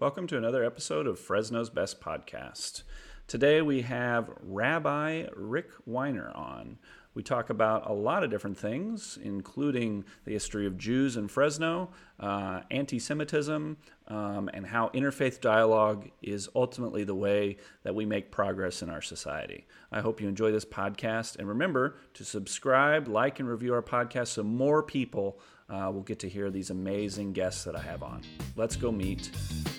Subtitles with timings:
[0.00, 2.84] Welcome to another episode of Fresno's Best Podcast.
[3.26, 6.78] Today we have Rabbi Rick Weiner on.
[7.12, 11.90] We talk about a lot of different things, including the history of Jews in Fresno,
[12.18, 13.76] uh, anti Semitism,
[14.08, 19.02] um, and how interfaith dialogue is ultimately the way that we make progress in our
[19.02, 19.66] society.
[19.92, 21.36] I hope you enjoy this podcast.
[21.38, 25.38] And remember to subscribe, like, and review our podcast so more people
[25.70, 28.22] uh, will get to hear these amazing guests that I have on.
[28.56, 29.30] Let's go meet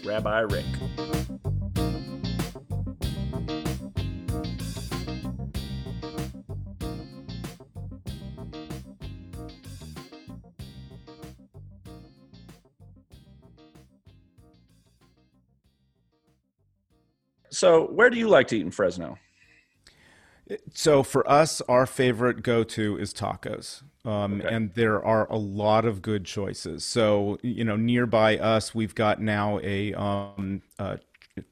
[0.04, 0.66] Rabbi Rick.
[17.54, 19.20] So, where do you like to eat in Fresno?
[20.74, 23.84] So for us, our favorite go-to is tacos.
[24.04, 24.54] Um, okay.
[24.54, 26.84] And there are a lot of good choices.
[26.84, 31.00] So, you know, nearby us, we've got now a, um, a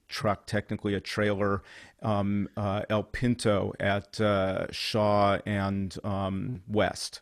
[0.07, 1.61] truck, technically a trailer,
[2.01, 7.21] um, uh, El Pinto at uh, Shaw and um, West.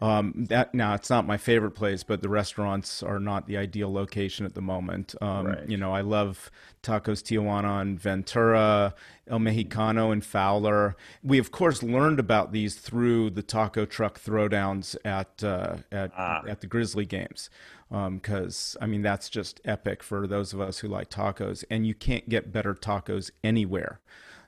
[0.00, 3.92] Um, that now it's not my favorite place, but the restaurants are not the ideal
[3.92, 5.14] location at the moment.
[5.20, 5.68] Um, right.
[5.68, 6.52] You know, I love
[6.84, 8.94] Tacos Tijuana and Ventura,
[9.26, 10.96] El Mexicano and Fowler.
[11.24, 16.42] We of course learned about these through the taco truck throwdowns at uh, at ah.
[16.46, 17.50] at the Grizzly games,
[17.90, 21.86] because um, I mean that's just epic for those of us who like tacos, and
[21.86, 23.98] you can't get better tacos anywhere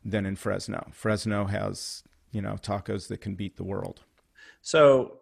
[0.04, 0.86] than in Fresno.
[0.92, 4.02] Fresno has you know tacos that can beat the world.
[4.62, 5.19] So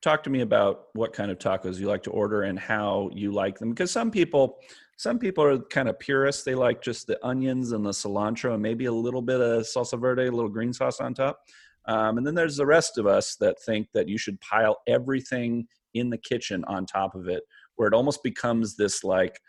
[0.00, 3.32] talk to me about what kind of tacos you like to order and how you
[3.32, 4.58] like them because some people
[4.96, 8.62] some people are kind of purists they like just the onions and the cilantro and
[8.62, 11.40] maybe a little bit of salsa verde a little green sauce on top
[11.86, 15.66] um, and then there's the rest of us that think that you should pile everything
[15.94, 17.42] in the kitchen on top of it
[17.76, 19.40] where it almost becomes this like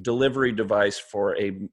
[0.00, 1.68] delivery device for a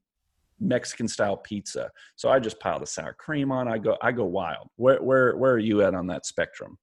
[0.60, 1.90] Mexican style pizza.
[2.16, 3.68] So I just pile the sour cream on.
[3.68, 4.70] I go I go wild.
[4.76, 6.78] Where where where are you at on that spectrum?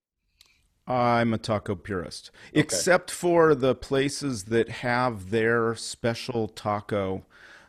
[0.87, 2.61] I'm a taco purist, okay.
[2.61, 7.25] except for the places that have their special taco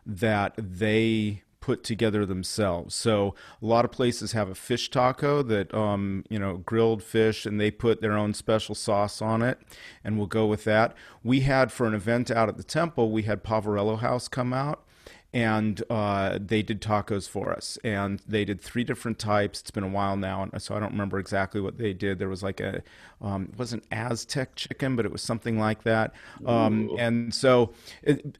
[0.05, 2.95] that they put together themselves.
[2.95, 7.45] So a lot of places have a fish taco that um, you know grilled fish,
[7.45, 9.59] and they put their own special sauce on it,
[10.01, 10.95] and we'll go with that.
[11.23, 14.85] We had for an event out at the temple, we had Pavarello House come out,
[15.33, 19.59] and uh, they did tacos for us and they did three different types.
[19.59, 22.19] It's been a while now so i don't remember exactly what they did.
[22.19, 22.81] There was like a
[23.21, 26.13] um, it wasn't aztec chicken but it was something like that.
[26.45, 27.73] Um, and so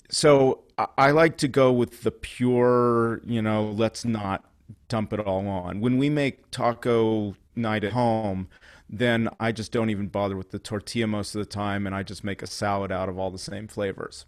[0.10, 0.64] so
[0.98, 4.46] I like to go with the pure you know let's not
[4.88, 5.82] dump it all on.
[5.82, 8.48] When we make taco night at home
[8.90, 12.02] then i just don't even bother with the tortilla most of the time and i
[12.02, 14.26] just make a salad out of all the same flavors.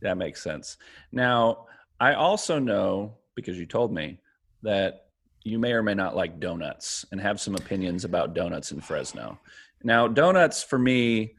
[0.00, 0.76] That makes sense.
[1.10, 1.66] Now
[2.00, 4.18] I also know because you told me
[4.62, 5.06] that
[5.44, 9.38] you may or may not like donuts and have some opinions about donuts in Fresno.
[9.84, 11.34] Now, donuts for me,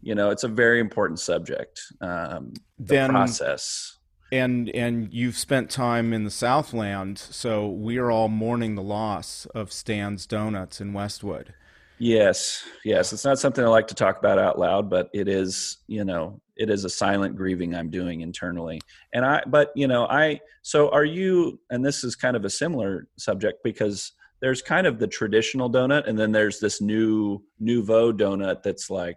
[0.00, 1.80] you know, it's a very important subject.
[2.00, 3.96] Um, the then, process.
[4.30, 9.46] And and you've spent time in the Southland, so we are all mourning the loss
[9.54, 11.54] of Stan's Donuts in Westwood.
[11.98, 13.12] Yes, yes.
[13.12, 16.40] It's not something I like to talk about out loud, but it is, you know,
[16.56, 18.80] it is a silent grieving I'm doing internally.
[19.12, 20.40] And I, but you know, I.
[20.62, 21.60] So are you?
[21.70, 26.08] And this is kind of a similar subject because there's kind of the traditional donut,
[26.08, 29.16] and then there's this new nouveau donut that's like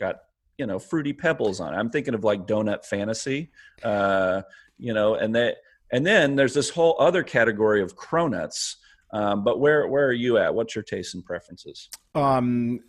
[0.00, 0.16] got
[0.56, 1.76] you know fruity pebbles on it.
[1.76, 3.50] I'm thinking of like donut fantasy,
[3.84, 4.42] uh,
[4.78, 5.56] you know, and that,
[5.92, 8.74] and then there's this whole other category of cronuts
[9.12, 10.54] um, but where where are you at?
[10.54, 11.88] What's your tastes and preferences?
[12.14, 12.80] Um,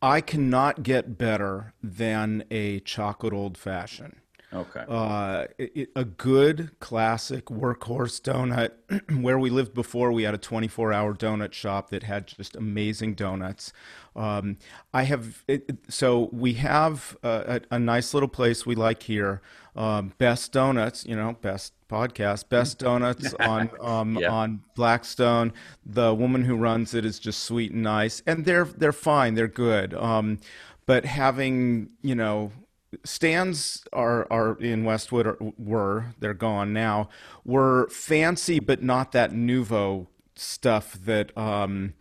[0.00, 4.16] I cannot get better than a chocolate old fashioned.
[4.54, 4.84] Okay.
[4.86, 8.72] Uh, it, a good classic workhorse donut.
[9.22, 13.14] Where we lived before, we had a 24 hour donut shop that had just amazing
[13.14, 13.72] donuts.
[14.14, 14.58] Um,
[14.92, 19.40] I have, it, so we have a, a, nice little place we like here.
[19.74, 24.30] Um, best donuts, you know, best podcast, best donuts on um, yeah.
[24.30, 25.54] on Blackstone.
[25.86, 29.48] The woman who runs it is just sweet and nice, and they're they're fine, they're
[29.48, 29.94] good.
[29.94, 30.40] Um,
[30.84, 32.52] but having you know
[33.04, 37.08] Stan's are are in Westwood or, were they're gone now
[37.44, 41.94] were fancy but not that nouveau stuff that um,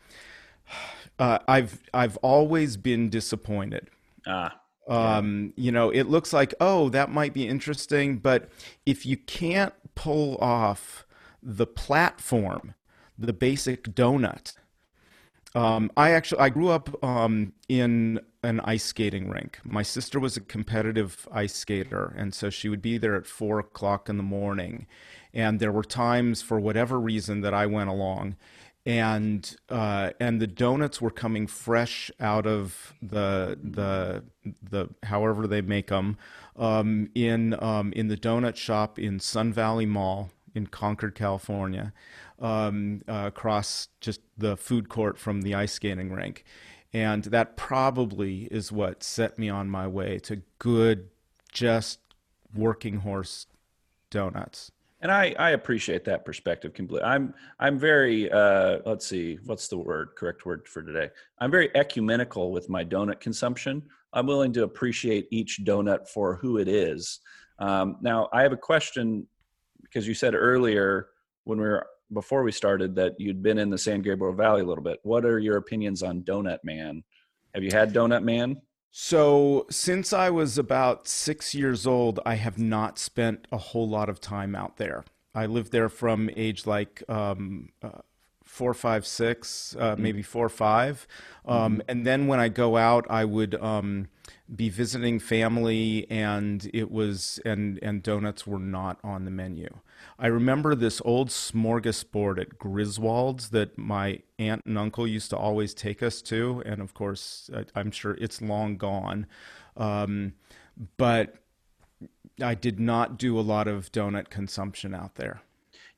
[1.20, 3.90] uh, I've I've always been disappointed.
[4.26, 4.58] Ah.
[4.88, 8.50] Um, you know, it looks like oh that might be interesting, but
[8.86, 11.06] if you can't pull off
[11.42, 12.74] the platform,
[13.18, 14.54] the basic donut,
[15.54, 19.60] Um, I actually I grew up um, in an ice skating rink.
[19.64, 23.60] My sister was a competitive ice skater, and so she would be there at four
[23.60, 24.88] o'clock in the morning.
[25.34, 28.36] And there were times, for whatever reason, that I went along,
[28.86, 34.24] and uh, and the donuts were coming fresh out of the the
[34.64, 36.18] the however they make them
[36.56, 41.94] um, in um, in the donut shop in Sun Valley Mall in Concord, California
[42.42, 46.44] um, uh, across just the food court from the ice skating rink.
[46.94, 51.08] And that probably is what set me on my way to good,
[51.52, 52.00] just
[52.54, 53.48] working horse
[54.10, 54.72] donuts.
[55.02, 57.08] And I, I appreciate that perspective completely.
[57.08, 61.10] I'm I'm very uh, let's see what's the word correct word for today.
[61.40, 63.82] I'm very ecumenical with my donut consumption.
[64.14, 67.22] I'm willing to appreciate each donut for who it is.
[67.58, 69.26] Um, now I have a question
[69.82, 71.08] because you said earlier
[71.46, 74.66] when we were before we started that you'd been in the San Gabriel Valley a
[74.66, 75.00] little bit.
[75.04, 77.04] What are your opinions on Donut Man?
[77.54, 78.62] Have you had Donut Man?
[78.92, 84.10] So, since I was about six years old, I have not spent a whole lot
[84.10, 85.06] of time out there.
[85.34, 88.02] I lived there from age like um, uh,
[88.44, 90.04] four, five, six, uh, mm-hmm.
[90.04, 91.08] maybe four, five.
[91.46, 91.82] Um, mm-hmm.
[91.88, 94.10] And then when I go out, I would um,
[94.54, 99.70] be visiting family, and it was and and donuts were not on the menu.
[100.20, 105.74] I remember this old smorgasbord at Griswold's that my aunt and uncle used to always
[105.74, 109.28] take us to, and of course, I'm sure it's long gone.
[109.78, 110.34] Um,
[110.98, 111.36] but
[112.42, 115.42] I did not do a lot of donut consumption out there.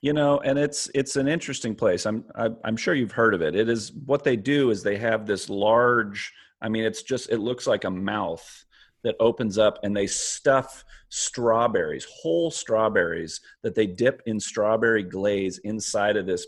[0.02, 2.06] You know, and it's it's an interesting place.
[2.06, 3.56] I'm I, am i am sure you've heard of it.
[3.56, 6.34] It is what they do is they have this large.
[6.63, 8.65] I mean, it's just it looks like a mouth
[9.04, 15.60] that opens up and they stuff strawberries, whole strawberries that they dip in strawberry glaze
[15.60, 16.48] inside of this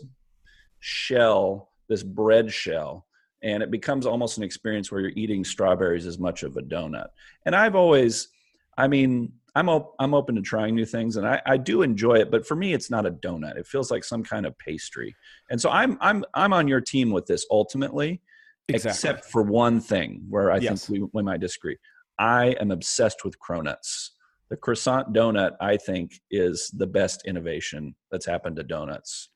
[0.80, 3.06] shell, this bread shell.
[3.42, 7.08] And it becomes almost an experience where you're eating strawberries as much of a donut.
[7.44, 8.28] And I've always,
[8.76, 12.16] I mean, I'm op- I'm open to trying new things, and I, I do enjoy
[12.16, 12.30] it.
[12.30, 13.56] But for me, it's not a donut.
[13.56, 15.16] It feels like some kind of pastry.
[15.50, 18.20] And so I'm I'm I'm on your team with this ultimately,
[18.68, 18.90] exactly.
[18.90, 20.86] except for one thing where I yes.
[20.86, 21.76] think we, we might disagree.
[22.18, 24.10] I am obsessed with cronuts.
[24.48, 29.28] The croissant donut, I think, is the best innovation that's happened to donuts.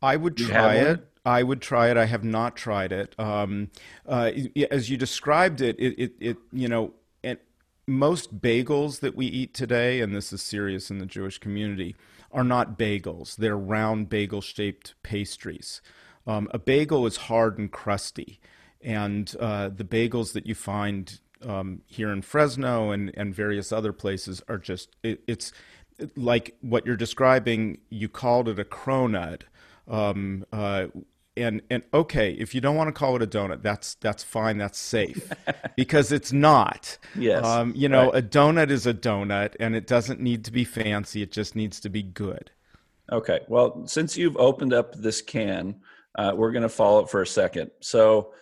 [0.00, 1.06] I would try it.
[1.24, 1.96] I would try it.
[1.96, 3.18] I have not tried it.
[3.18, 3.70] Um,
[4.06, 4.30] uh,
[4.70, 6.92] as you described it, it, it, it you know,
[7.22, 7.38] and
[7.86, 11.96] most bagels that we eat today, and this is serious in the Jewish community,
[12.30, 13.36] are not bagels.
[13.36, 15.80] They're round bagel-shaped pastries.
[16.26, 18.40] Um, a bagel is hard and crusty,
[18.84, 23.92] and uh, the bagels that you find um, here in Fresno and, and various other
[23.92, 25.52] places are just it, it's
[26.16, 27.78] like what you're describing.
[27.90, 29.42] You called it a cronut,
[29.88, 30.86] um, uh,
[31.36, 34.58] and and okay, if you don't want to call it a donut, that's that's fine,
[34.58, 35.32] that's safe,
[35.76, 36.98] because it's not.
[37.16, 38.22] Yes, um, you know, right.
[38.24, 41.22] a donut is a donut, and it doesn't need to be fancy.
[41.22, 42.50] It just needs to be good.
[43.12, 45.76] Okay, well, since you've opened up this can,
[46.14, 47.70] uh, we're going to follow it for a second.
[47.80, 48.32] So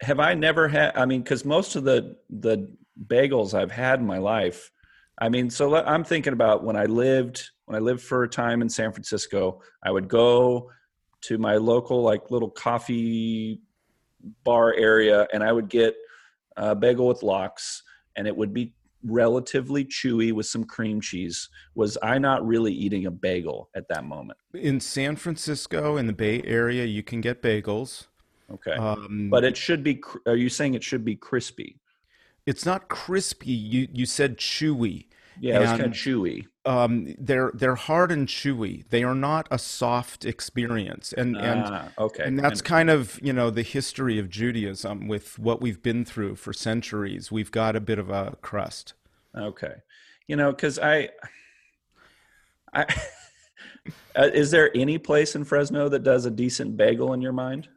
[0.00, 0.96] have I never had?
[0.96, 2.70] I mean, because most of the the
[3.06, 4.70] bagels I've had in my life,
[5.18, 8.62] I mean, so I'm thinking about when I lived when I lived for a time
[8.62, 9.60] in San Francisco.
[9.82, 10.70] I would go
[11.22, 13.60] to my local like little coffee
[14.44, 15.94] bar area, and I would get
[16.56, 17.82] a bagel with lox,
[18.16, 21.48] and it would be relatively chewy with some cream cheese.
[21.74, 24.38] Was I not really eating a bagel at that moment?
[24.54, 28.06] In San Francisco, in the Bay Area, you can get bagels.
[28.50, 28.72] Okay.
[28.72, 30.02] Um, but it should be.
[30.26, 31.80] Are you saying it should be crispy?
[32.46, 33.52] It's not crispy.
[33.52, 35.06] You you said chewy.
[35.38, 36.46] Yeah, it's kind of chewy.
[36.64, 38.88] Um, they're they're hard and chewy.
[38.88, 43.32] They are not a soft experience, and and ah, okay, and that's kind of you
[43.32, 47.30] know the history of Judaism with what we've been through for centuries.
[47.30, 48.94] We've got a bit of a crust.
[49.36, 49.74] Okay,
[50.26, 51.10] you know, because I,
[52.72, 52.82] I,
[54.16, 57.68] uh, is there any place in Fresno that does a decent bagel in your mind?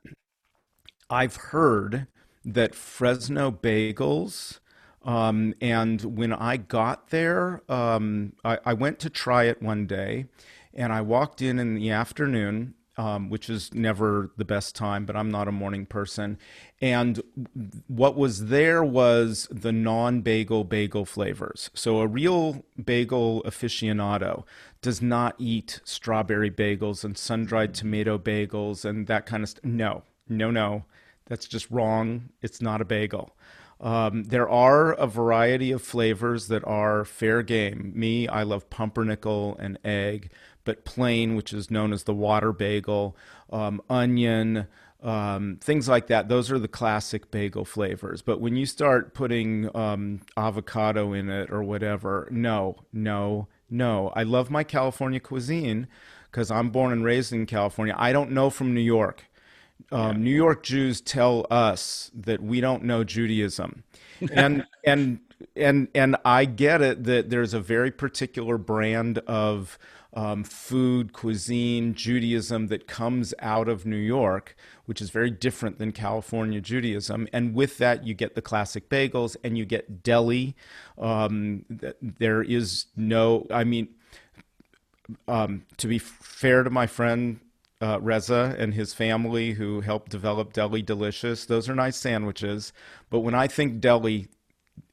[1.09, 2.07] I've heard
[2.45, 4.59] that Fresno bagels,
[5.03, 10.25] um, and when I got there, um, I, I, went to try it one day,
[10.73, 15.15] and I walked in in the afternoon, um, which is never the best time, but
[15.15, 16.37] I'm not a morning person.
[16.81, 17.21] And
[17.87, 21.69] what was there was the non bagel bagel flavors.
[21.73, 24.43] So a real bagel aficionado
[24.81, 29.63] does not eat strawberry bagels and sun dried tomato bagels and that kind of stuff.
[29.63, 30.83] No, no, no.
[31.29, 32.29] That's just wrong.
[32.41, 33.35] It's not a bagel.
[33.79, 37.93] Um, there are a variety of flavors that are fair game.
[37.95, 40.31] Me, I love pumpernickel and egg,
[40.65, 43.15] but plain, which is known as the water bagel,
[43.51, 44.67] um, onion,
[45.01, 46.27] um, things like that.
[46.27, 48.21] Those are the classic bagel flavors.
[48.21, 54.11] But when you start putting um, avocado in it or whatever, no, no, no.
[54.13, 55.87] I love my California cuisine
[56.29, 57.95] because I'm born and raised in California.
[57.97, 59.28] I don't know from New York.
[59.91, 60.23] Um, yeah.
[60.23, 63.83] New York Jews tell us that we don't know Judaism,
[64.31, 65.19] and and
[65.55, 69.79] and and I get it that there's a very particular brand of
[70.13, 74.55] um, food, cuisine, Judaism that comes out of New York,
[74.85, 77.27] which is very different than California Judaism.
[77.31, 80.55] And with that, you get the classic bagels and you get deli.
[80.97, 81.65] Um,
[82.01, 83.89] there is no, I mean,
[85.27, 87.39] um, to be fair to my friend
[87.81, 92.73] uh, Reza and his family who helped develop Deli Delicious, those are nice sandwiches.
[93.09, 94.27] But when I think deli,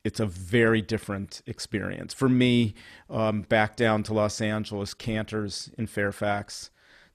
[0.05, 2.75] it's a very different experience for me.
[3.11, 6.71] Um, back down to Los Angeles, Canter's in Fairfax,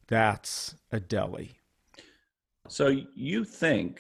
[0.07, 1.53] that's a deli.
[2.67, 3.99] So you think?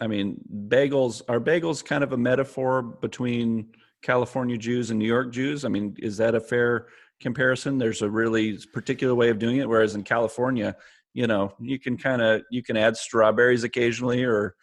[0.00, 5.32] I mean, bagels are bagels kind of a metaphor between California Jews and New York
[5.32, 5.64] Jews.
[5.64, 6.86] I mean, is that a fair
[7.20, 7.78] comparison?
[7.78, 10.76] There's a really particular way of doing it, whereas in California,
[11.14, 14.54] you know, you can kind of you can add strawberries occasionally or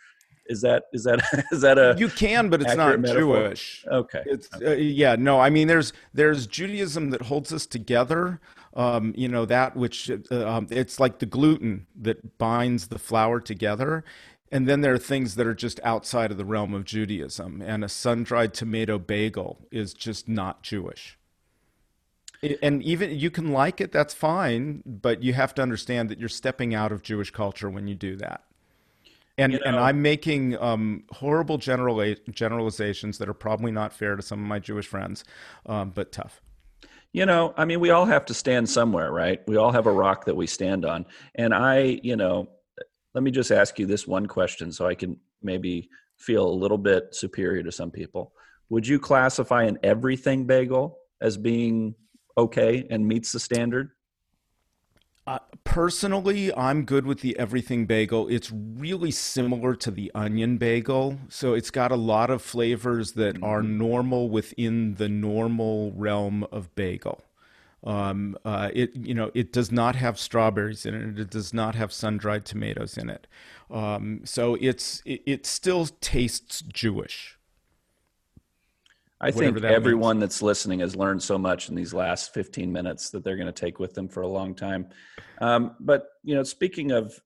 [0.47, 1.19] is that is that
[1.51, 3.21] is that a you can, but it's not metaphor?
[3.21, 3.85] Jewish.
[3.87, 4.23] Okay.
[4.25, 5.15] It's uh, yeah.
[5.15, 8.41] No, I mean there's there's Judaism that holds us together.
[8.73, 13.39] Um, you know that which uh, um, it's like the gluten that binds the flour
[13.39, 14.03] together.
[14.51, 17.83] And then there are things that are just outside of the realm of Judaism, and
[17.83, 21.18] a sun-dried tomato bagel is just not Jewish
[22.61, 26.29] and even you can like it that's fine but you have to understand that you're
[26.29, 28.43] stepping out of jewish culture when you do that
[29.39, 34.17] and you know, and I'm making um, horrible general generalizations that are probably not fair
[34.17, 35.23] to some of my Jewish friends,
[35.65, 36.41] um, but tough.
[37.13, 39.41] You know, I mean, we all have to stand somewhere, right?
[39.47, 41.05] We all have a rock that we stand on.
[41.35, 42.49] And I, you know,
[43.13, 46.77] let me just ask you this one question so I can maybe feel a little
[46.77, 48.33] bit superior to some people.
[48.67, 51.95] Would you classify an everything bagel as being
[52.39, 53.91] okay and meets the standard?
[55.27, 58.27] Uh, personally, I'm good with the everything bagel.
[58.29, 61.19] It's really similar to the onion bagel.
[61.29, 63.43] So it's got a lot of flavors that mm-hmm.
[63.43, 67.23] are normal within the normal realm of bagel.
[67.83, 71.19] Um, uh, it you know it does not have strawberries in it.
[71.19, 73.27] It does not have sun dried tomatoes in it.
[73.69, 77.38] Um, so it's it, it still tastes Jewish.
[79.21, 80.21] I think everyone means.
[80.21, 83.51] that's listening has learned so much in these last 15 minutes that they're going to
[83.51, 84.87] take with them for a long time.
[85.39, 87.19] Um, but you know, speaking of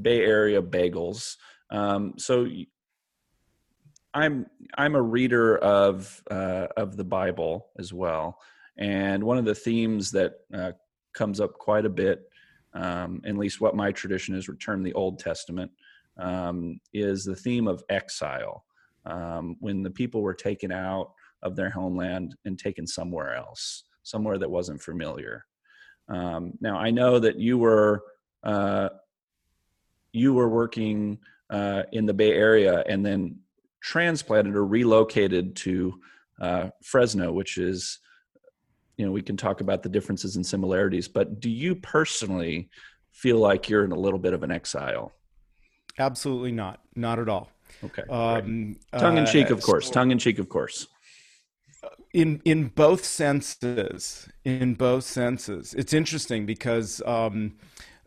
[0.00, 1.36] Bay Area bagels,
[1.70, 2.48] um, so
[4.14, 8.38] I'm I'm a reader of uh, of the Bible as well,
[8.76, 10.72] and one of the themes that uh,
[11.14, 12.28] comes up quite a bit,
[12.74, 15.70] um, at least what my tradition is, return the Old Testament,
[16.18, 18.64] um, is the theme of exile
[19.04, 24.38] um, when the people were taken out of their homeland and taken somewhere else, somewhere
[24.38, 25.44] that wasn't familiar.
[26.08, 28.02] Um, now, I know that you were
[28.42, 28.88] uh,
[30.12, 31.18] you were working
[31.50, 33.38] uh, in the Bay Area and then
[33.80, 35.94] transplanted or relocated to
[36.40, 37.98] uh, Fresno, which is
[38.96, 41.08] you know we can talk about the differences and similarities.
[41.08, 42.68] But do you personally
[43.10, 45.12] feel like you're in a little bit of an exile?
[45.98, 46.80] Absolutely not.
[46.96, 47.50] Not at all.
[47.84, 48.02] Okay.
[48.10, 49.86] Um, tongue in cheek, uh, of course.
[49.86, 50.86] So, tongue in cheek, of course.
[52.12, 54.28] In in both senses.
[54.44, 55.74] In both senses.
[55.74, 57.02] It's interesting because.
[57.06, 57.56] Um,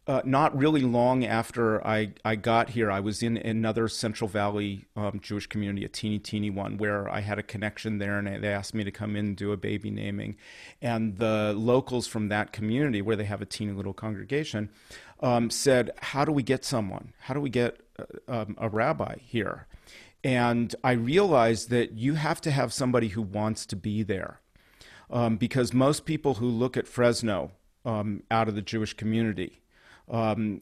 [0.08, 4.86] uh, not really long after I, I got here, I was in another Central Valley
[4.96, 8.50] um, Jewish community, a teeny, teeny one, where I had a connection there, and they
[8.50, 10.36] asked me to come in and do a baby naming.
[10.82, 14.70] And the locals from that community, where they have a teeny little congregation,
[15.22, 17.14] um, said, How do we get someone?
[17.20, 17.82] How do we get
[18.28, 19.68] um, a rabbi here.
[20.24, 24.42] And I realized that you have to have somebody who wants to be there.
[25.12, 27.52] Um, because most people who look at Fresno
[27.86, 29.62] um, out of the Jewish community
[30.10, 30.62] um,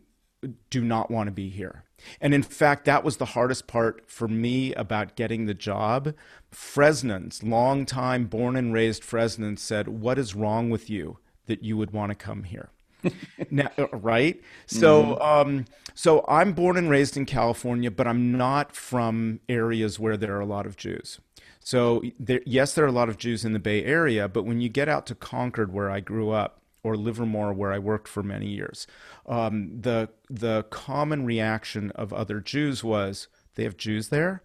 [0.69, 1.83] do not want to be here.
[2.19, 6.13] And in fact, that was the hardest part for me about getting the job.
[6.51, 11.77] Fresnans, long time born and raised Fresnans, said, What is wrong with you that you
[11.77, 12.69] would want to come here?
[13.51, 14.41] now, right?
[14.65, 15.21] So, mm-hmm.
[15.21, 20.35] um, so I'm born and raised in California, but I'm not from areas where there
[20.35, 21.19] are a lot of Jews.
[21.59, 24.59] So, there, yes, there are a lot of Jews in the Bay Area, but when
[24.59, 28.21] you get out to Concord, where I grew up, or Livermore, where I worked for
[28.21, 28.85] many years,
[29.25, 34.43] um, the the common reaction of other Jews was they have Jews there.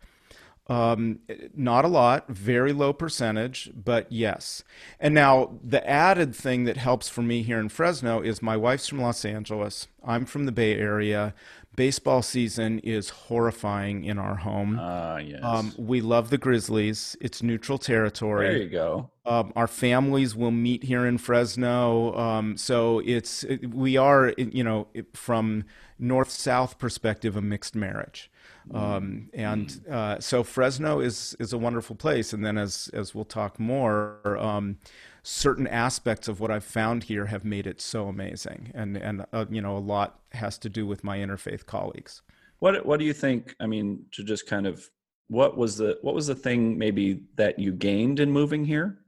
[0.70, 1.20] Um,
[1.54, 4.62] not a lot, very low percentage, but yes.
[5.00, 8.86] And now the added thing that helps for me here in Fresno is my wife's
[8.86, 9.88] from Los Angeles.
[10.04, 11.34] I'm from the Bay Area.
[11.78, 14.80] Baseball season is horrifying in our home.
[14.80, 15.40] Uh, yes.
[15.44, 17.16] Um, we love the Grizzlies.
[17.20, 18.48] It's neutral territory.
[18.48, 19.10] There you go.
[19.24, 24.88] Um, our families will meet here in Fresno, um, so it's we are you know
[25.14, 25.64] from
[26.00, 28.28] north south perspective a mixed marriage.
[28.74, 32.32] Um, and uh, so Fresno is is a wonderful place.
[32.32, 34.78] And then as as we'll talk more, um,
[35.22, 38.70] certain aspects of what I've found here have made it so amazing.
[38.74, 42.22] And and uh, you know a lot has to do with my interfaith colleagues.
[42.58, 43.54] What what do you think?
[43.60, 44.88] I mean, to just kind of
[45.28, 48.98] what was the what was the thing maybe that you gained in moving here,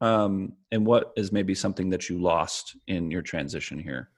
[0.00, 4.10] um, and what is maybe something that you lost in your transition here?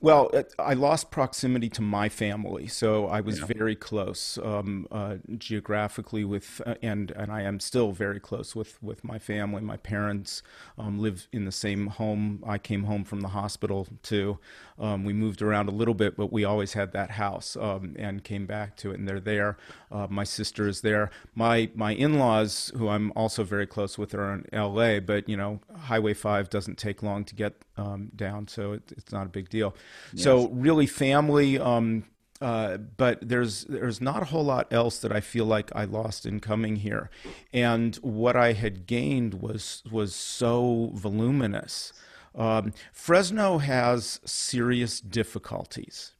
[0.00, 3.46] Well, I lost proximity to my family, so I was yeah.
[3.46, 8.82] very close um, uh, geographically with, uh, and and I am still very close with
[8.82, 9.62] with my family.
[9.62, 10.42] My parents
[10.78, 12.42] um, live in the same home.
[12.46, 14.38] I came home from the hospital too.
[14.78, 18.24] Um, we moved around a little bit, but we always had that house um, and
[18.24, 19.56] came back to it, and they're there.
[19.90, 21.10] Uh, my sister is there.
[21.34, 24.98] My my in laws, who I'm also very close with, are in L.A.
[24.98, 29.12] But you know, Highway Five doesn't take long to get um, down, so it, it's
[29.12, 29.74] not a big deal.
[30.12, 30.24] Yes.
[30.24, 31.58] So really, family.
[31.58, 32.04] Um,
[32.40, 36.26] uh, but there's there's not a whole lot else that I feel like I lost
[36.26, 37.08] in coming here,
[37.52, 41.92] and what I had gained was was so voluminous.
[42.34, 46.12] Um, Fresno has serious difficulties.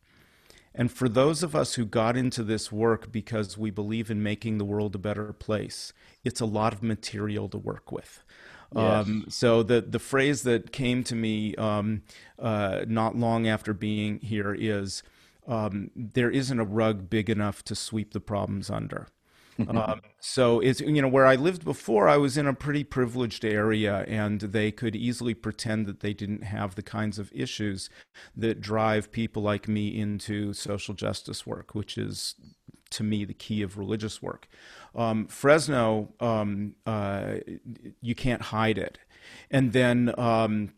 [0.74, 4.58] And for those of us who got into this work because we believe in making
[4.58, 5.92] the world a better place,
[6.24, 8.24] it's a lot of material to work with.
[8.74, 9.06] Yes.
[9.06, 12.02] Um, so the the phrase that came to me um,
[12.38, 15.02] uh, not long after being here is,
[15.46, 19.08] um, "There isn't a rug big enough to sweep the problems under."
[19.68, 23.44] um, so it's you know where I lived before, I was in a pretty privileged
[23.44, 27.88] area, and they could easily pretend that they didn't have the kinds of issues
[28.36, 32.34] that drive people like me into social justice work, which is
[32.90, 34.48] to me the key of religious work.
[34.94, 37.36] Um, Fresno, um, uh,
[38.00, 38.98] you can't hide it,
[39.50, 40.72] and then um,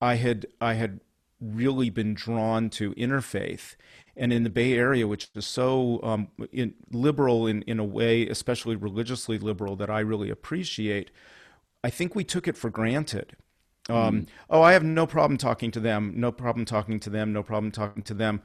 [0.00, 1.00] I had I had
[1.40, 3.76] really been drawn to interfaith
[4.16, 8.28] and in the Bay Area, which is so um, in, liberal in, in a way,
[8.28, 11.10] especially religiously liberal, that I really appreciate,
[11.82, 13.36] I think we took it for granted.
[13.88, 14.26] Um, mm.
[14.50, 17.72] Oh, I have no problem talking to them, no problem talking to them, no problem
[17.72, 18.42] talking to them.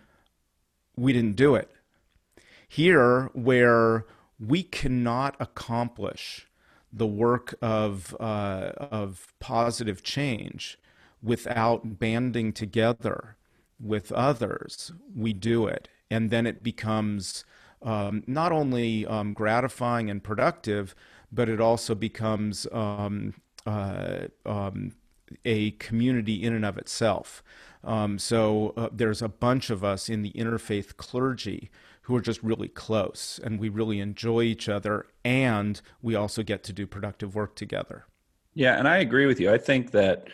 [0.96, 1.70] We didn't do it.
[2.68, 4.06] Here, where
[4.40, 6.48] we cannot accomplish
[6.92, 10.78] the work of, uh, of positive change
[11.22, 13.36] without banding together
[13.80, 15.90] with others, we do it.
[16.10, 17.44] And then it becomes
[17.82, 20.96] um, not only um, gratifying and productive,
[21.32, 23.34] but it also becomes um,
[23.66, 24.94] uh, um,
[25.44, 27.44] a community in and of itself.
[27.84, 31.70] Um, so uh, there's a bunch of us in the interfaith clergy
[32.06, 36.64] who are just really close and we really enjoy each other and we also get
[36.64, 38.06] to do productive work together.
[38.54, 39.52] Yeah, and I agree with you.
[39.52, 40.28] I think that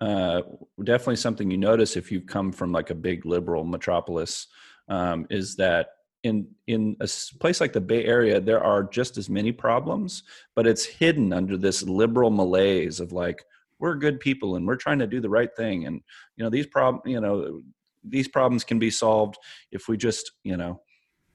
[0.00, 0.42] uh,
[0.84, 4.46] definitely something you notice if you've come from like a big liberal metropolis
[4.88, 5.88] um, is that
[6.22, 7.08] in in a
[7.40, 10.22] place like the Bay Area, there are just as many problems,
[10.54, 13.44] but it's hidden under this liberal malaise of like
[13.80, 16.00] we're good people and we're trying to do the right thing, and
[16.36, 17.62] you know these problem you know
[18.04, 19.36] these problems can be solved
[19.72, 20.80] if we just you know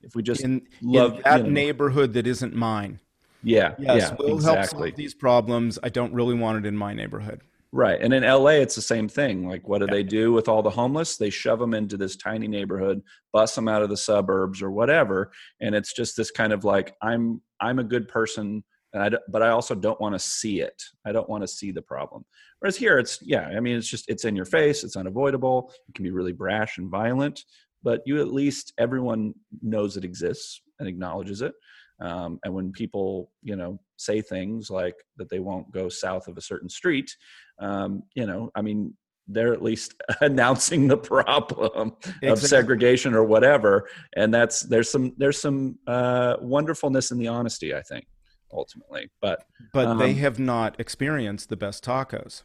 [0.04, 3.00] if we just in, love in that you know, neighborhood that isn't mine.
[3.44, 4.78] Yeah, yes, yeah, we'll exactly.
[4.78, 5.80] help solve these problems.
[5.82, 7.42] I don't really want it in my neighborhood.
[7.74, 8.02] Right.
[8.02, 9.48] And in LA, it's the same thing.
[9.48, 9.94] Like, what do yeah.
[9.94, 11.16] they do with all the homeless?
[11.16, 15.32] They shove them into this tiny neighborhood, bust them out of the suburbs or whatever.
[15.62, 18.64] And it's just this kind of like, I'm, I'm a good person.
[18.94, 20.84] And I, but I also don't want to see it.
[21.06, 22.26] I don't want to see the problem.
[22.60, 24.84] Whereas here, it's, yeah, I mean, it's just, it's in your face.
[24.84, 25.72] It's unavoidable.
[25.88, 27.46] It can be really brash and violent,
[27.84, 31.54] but you at least, everyone knows it exists and acknowledges it.
[32.00, 36.38] Um, and when people, you know, say things like that they won't go south of
[36.38, 37.15] a certain street,
[37.60, 38.96] um, you know, I mean,
[39.28, 42.30] they're at least announcing the problem exactly.
[42.30, 43.88] of segregation or whatever.
[44.15, 48.08] And that's there's some there's some uh, wonderfulness in the honesty, I think,
[48.52, 49.10] ultimately.
[49.22, 52.44] But but um, they have not experienced the best tacos.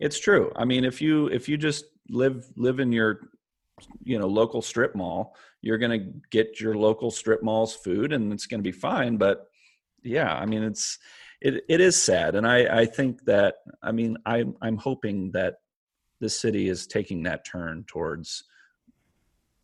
[0.00, 0.52] It's true.
[0.56, 3.20] I mean, if you if you just live live in your
[4.04, 8.32] you know local strip mall you're going to get your local strip mall's food and
[8.32, 9.46] it's going to be fine but
[10.02, 10.98] yeah i mean it's
[11.40, 15.54] it, it is sad and i i think that i mean i i'm hoping that
[16.20, 18.44] the city is taking that turn towards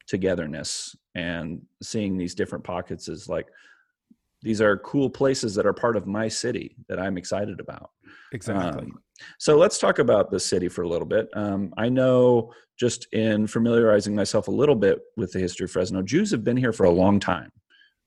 [0.09, 3.47] togetherness and seeing these different pockets as like
[4.43, 7.91] these are cool places that are part of my city that I'm excited about.
[8.33, 8.87] Exactly.
[8.87, 8.99] Um,
[9.39, 11.29] so let's talk about the city for a little bit.
[11.35, 16.03] Um, I know just in familiarizing myself a little bit with the history of Fresno,
[16.03, 17.51] Jews have been here for a long time,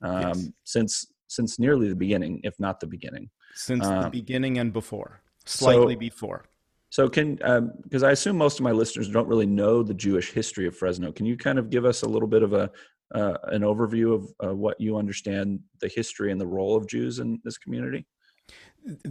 [0.02, 0.50] um, yes.
[0.63, 3.30] since since nearly the beginning, if not the beginning.
[3.56, 6.45] Since the um, beginning and before, slightly so, before.
[6.89, 7.36] So can
[7.84, 10.76] because um, I assume most of my listeners don't really know the Jewish history of
[10.76, 11.12] Fresno.
[11.12, 12.69] Can you kind of give us a little bit of a
[13.15, 17.19] uh, an overview of uh, what you understand the history and the role of Jews
[17.19, 18.06] in this community?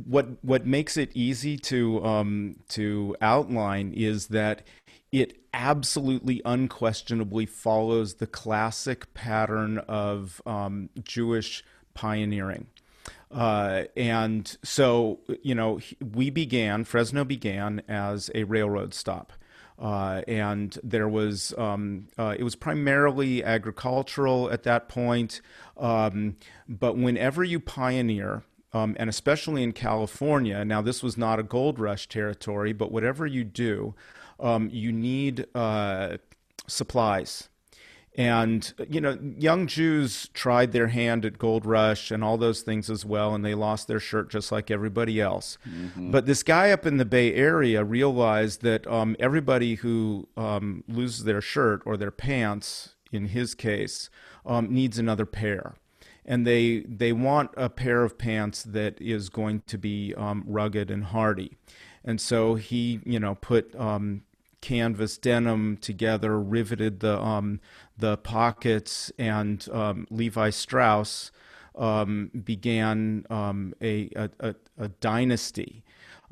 [0.05, 4.67] What what makes it easy to um, to outline is that
[5.13, 12.67] it absolutely unquestionably follows the classic pattern of um, Jewish pioneering.
[13.31, 15.81] Uh, and so, you know,
[16.15, 19.33] we began, Fresno began as a railroad stop.
[19.79, 25.41] Uh, and there was um, uh, it was primarily agricultural at that point.
[25.79, 26.37] Um,
[26.69, 31.79] but whenever you pioneer, um, and especially in California, now this was not a gold
[31.79, 33.95] rush territory, but whatever you do,
[34.39, 36.17] um, you need uh,
[36.67, 37.49] supplies.
[38.17, 42.91] And, you know, young Jews tried their hand at Gold Rush and all those things
[42.91, 45.59] as well, and they lost their shirt just like everybody else.
[45.69, 46.11] Mm-hmm.
[46.11, 51.25] But this guy up in the Bay Area realized that um, everybody who um, loses
[51.25, 54.11] their shirt or their pants, in his case,
[54.45, 55.75] um, needs another pair.
[56.31, 60.89] And they, they want a pair of pants that is going to be um, rugged
[60.89, 61.57] and hardy.
[62.05, 64.23] And so he, you know, put um,
[64.61, 67.61] canvas denim together, riveted the um,
[67.99, 71.31] the pockets, and um, Levi Strauss
[71.77, 75.83] um, began um, a, a, a, dynasty.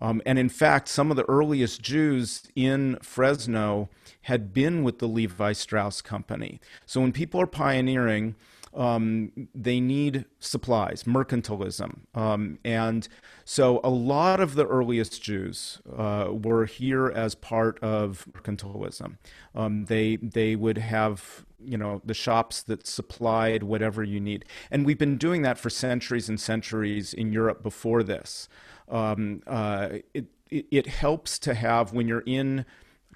[0.01, 3.89] Um, and in fact, some of the earliest Jews in Fresno
[4.23, 6.61] had been with the Levi Strauss Company.
[6.87, 8.37] So when people are pioneering,
[8.75, 12.01] um, they need supplies, mercantilism.
[12.15, 13.09] Um, and
[13.45, 19.17] so a lot of the earliest Jews uh, were here as part of mercantilism.
[19.55, 24.87] Um, they, they would have you know the shops that supplied whatever you need and
[24.87, 28.49] we've been doing that for centuries and centuries in europe before this
[28.89, 32.65] um, uh, it, it, it helps to have when you're in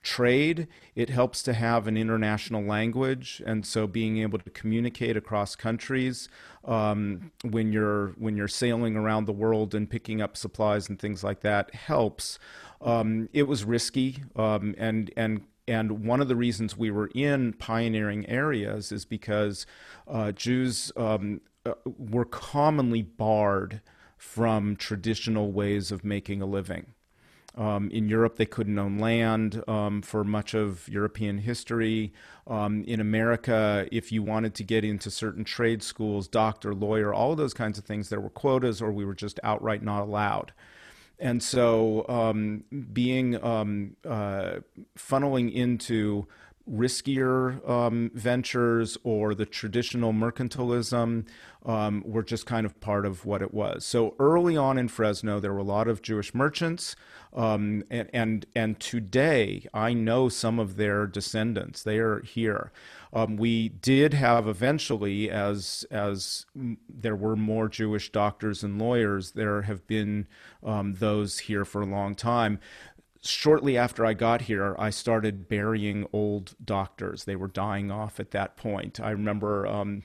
[0.03, 0.69] trade.
[0.95, 6.29] It helps to have an international language, and so being able to communicate across countries
[6.65, 11.23] um, when you're when you're sailing around the world and picking up supplies and things
[11.23, 12.39] like that helps.
[12.81, 17.53] Um, it was risky, um, and and and one of the reasons we were in
[17.55, 19.67] pioneering areas is because
[20.09, 23.81] uh, Jews um, uh, were commonly barred
[24.17, 26.95] from traditional ways of making a living.
[27.55, 32.13] Um, in Europe, they couldn't own land um, for much of European history.
[32.47, 37.33] Um, in America, if you wanted to get into certain trade schools, doctor, lawyer, all
[37.33, 40.53] of those kinds of things, there were quotas or we were just outright not allowed.
[41.19, 44.61] And so, um, being um, uh,
[44.99, 46.27] funneling into
[46.71, 51.27] riskier um, ventures or the traditional mercantilism
[51.65, 53.85] um, were just kind of part of what it was.
[53.85, 56.97] So early on in Fresno, there were a lot of Jewish merchants,
[57.35, 61.83] um, and, and and today I know some of their descendants.
[61.83, 62.73] They are here.
[63.15, 66.47] Um, we did have eventually, as as
[66.89, 70.27] there were more Jewish doctors and lawyers, there have been
[70.65, 72.59] um, those here for a long time
[73.23, 77.25] shortly after I got here, I started burying old doctors.
[77.25, 79.01] They were dying off at that point.
[79.01, 80.03] I remember um,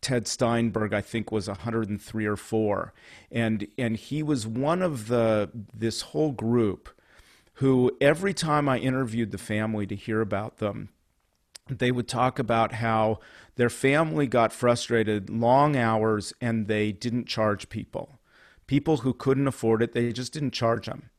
[0.00, 2.94] Ted Steinberg, I think, was 103 or four,
[3.30, 6.88] and and he was one of the this whole group
[7.54, 10.90] who every time I interviewed the family to hear about them,
[11.68, 13.18] they would talk about how
[13.56, 18.20] their family got frustrated, long hours, and they didn't charge people.
[18.66, 21.10] People who couldn't afford it, they just didn't charge them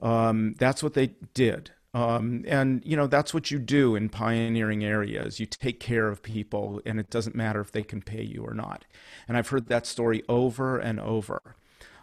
[0.00, 1.70] um, that's what they did.
[1.94, 5.40] Um, and you know that's what you do in pioneering areas.
[5.40, 8.54] You take care of people, and it doesn't matter if they can pay you or
[8.54, 8.84] not.
[9.26, 11.56] And I've heard that story over and over.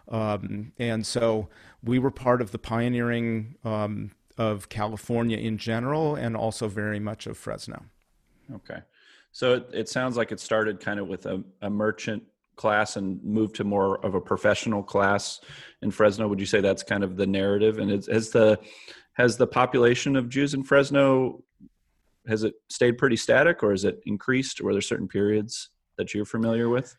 [0.07, 1.49] Um, and so
[1.83, 7.27] we were part of the pioneering um, of California in general, and also very much
[7.27, 7.85] of Fresno.
[8.53, 8.79] Okay,
[9.31, 12.23] so it, it sounds like it started kind of with a, a merchant
[12.55, 15.41] class and move to more of a professional class
[15.81, 16.27] in Fresno?
[16.27, 17.79] Would you say that's kind of the narrative?
[17.79, 18.59] And has the
[19.13, 21.43] has the population of Jews in Fresno
[22.27, 24.61] has it stayed pretty static, or has it increased?
[24.61, 26.95] Are there certain periods that you're familiar with?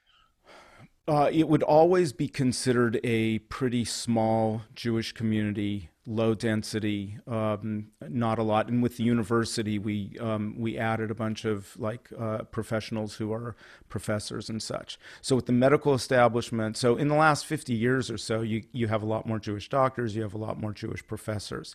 [1.09, 8.39] Uh, it would always be considered a pretty small Jewish community low density, um, not
[8.39, 8.69] a lot.
[8.69, 13.33] And with the university, we um, we added a bunch of like uh, professionals who
[13.33, 13.57] are
[13.89, 14.99] professors and such.
[15.21, 18.87] So with the medical establishment, so in the last 50 years or so, you you
[18.87, 21.75] have a lot more Jewish doctors, you have a lot more Jewish professors,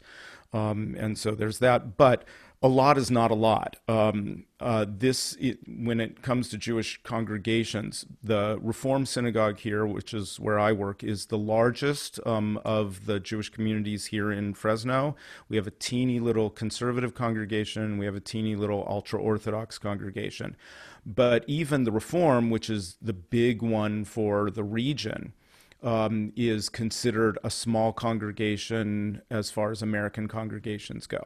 [0.54, 1.98] um, and so there's that.
[1.98, 2.24] But
[2.64, 3.78] a lot is not a lot.
[3.88, 10.14] Um, uh, this, it, when it comes to Jewish congregations, the Reform Synagogue here, which
[10.14, 15.16] is where I work, is the largest um, of the Jewish communities here in Fresno.
[15.50, 17.98] We have a teeny little conservative congregation.
[17.98, 20.56] We have a teeny little ultra Orthodox congregation.
[21.04, 25.34] But even the Reform, which is the big one for the region,
[25.82, 31.26] um, is considered a small congregation as far as American congregations go.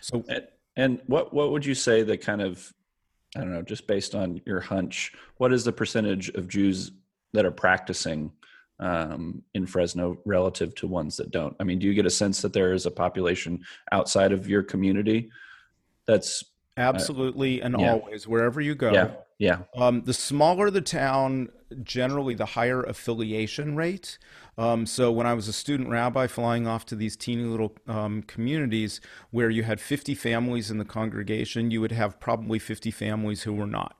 [0.00, 0.24] So,
[0.76, 2.72] and, what what would you say the kind of
[3.36, 6.92] I don't know, just based on your hunch, what is the percentage of Jews
[7.32, 8.30] that are practicing
[8.78, 11.56] um, in Fresno relative to ones that don't?
[11.58, 14.62] I mean, do you get a sense that there is a population outside of your
[14.62, 15.30] community
[16.06, 16.44] that's
[16.76, 17.92] absolutely uh, and yeah.
[17.92, 18.92] always wherever you go?
[18.92, 19.10] Yeah,
[19.42, 19.58] yeah.
[19.74, 21.48] Um, the smaller the town,
[21.82, 24.16] generally the higher affiliation rate.
[24.56, 28.22] Um, so when I was a student rabbi flying off to these teeny little um,
[28.22, 29.00] communities
[29.32, 33.52] where you had 50 families in the congregation, you would have probably 50 families who
[33.52, 33.96] were not.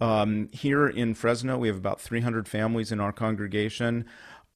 [0.00, 4.04] Um, here in Fresno, we have about 300 families in our congregation.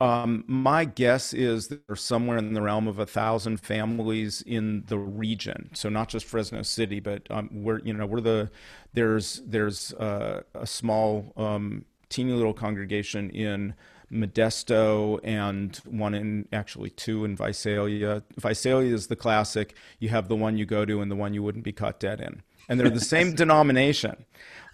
[0.03, 4.83] Um, my guess is that there's somewhere in the realm of a thousand families in
[4.89, 5.71] the region.
[5.75, 8.51] So not just Fresno City, but um, we're you know we're the
[8.95, 13.75] there's there's uh, a small um, teeny little congregation in
[14.11, 18.25] Modesto and one in actually two in Visalia.
[18.37, 19.77] Visalia is the classic.
[20.01, 22.21] You have the one you go to and the one you wouldn't be caught dead
[22.21, 22.43] in.
[22.69, 24.25] And they're the same denomination.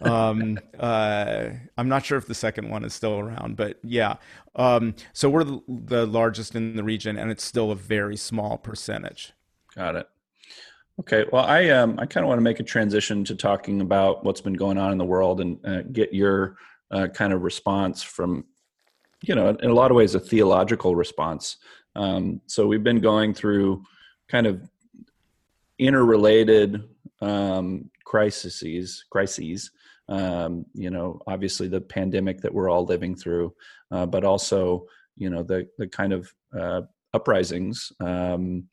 [0.01, 4.17] Um, uh, I'm not sure if the second one is still around, but yeah.
[4.55, 9.33] Um, so we're the, largest in the region, and it's still a very small percentage.
[9.75, 10.09] Got it.
[11.01, 14.25] Okay, well, I um, I kind of want to make a transition to talking about
[14.25, 16.57] what's been going on in the world and uh, get your
[16.91, 18.45] uh, kind of response from
[19.23, 21.57] you know, in a lot of ways, a theological response.
[21.97, 23.85] Um, so we've been going through
[24.29, 24.69] kind of
[25.79, 26.89] interrelated
[27.21, 29.71] um, crises, crises.
[30.09, 33.55] Um, you know, obviously the pandemic that we're all living through,
[33.91, 38.65] uh, but also you know the the kind of uh, uprisings um,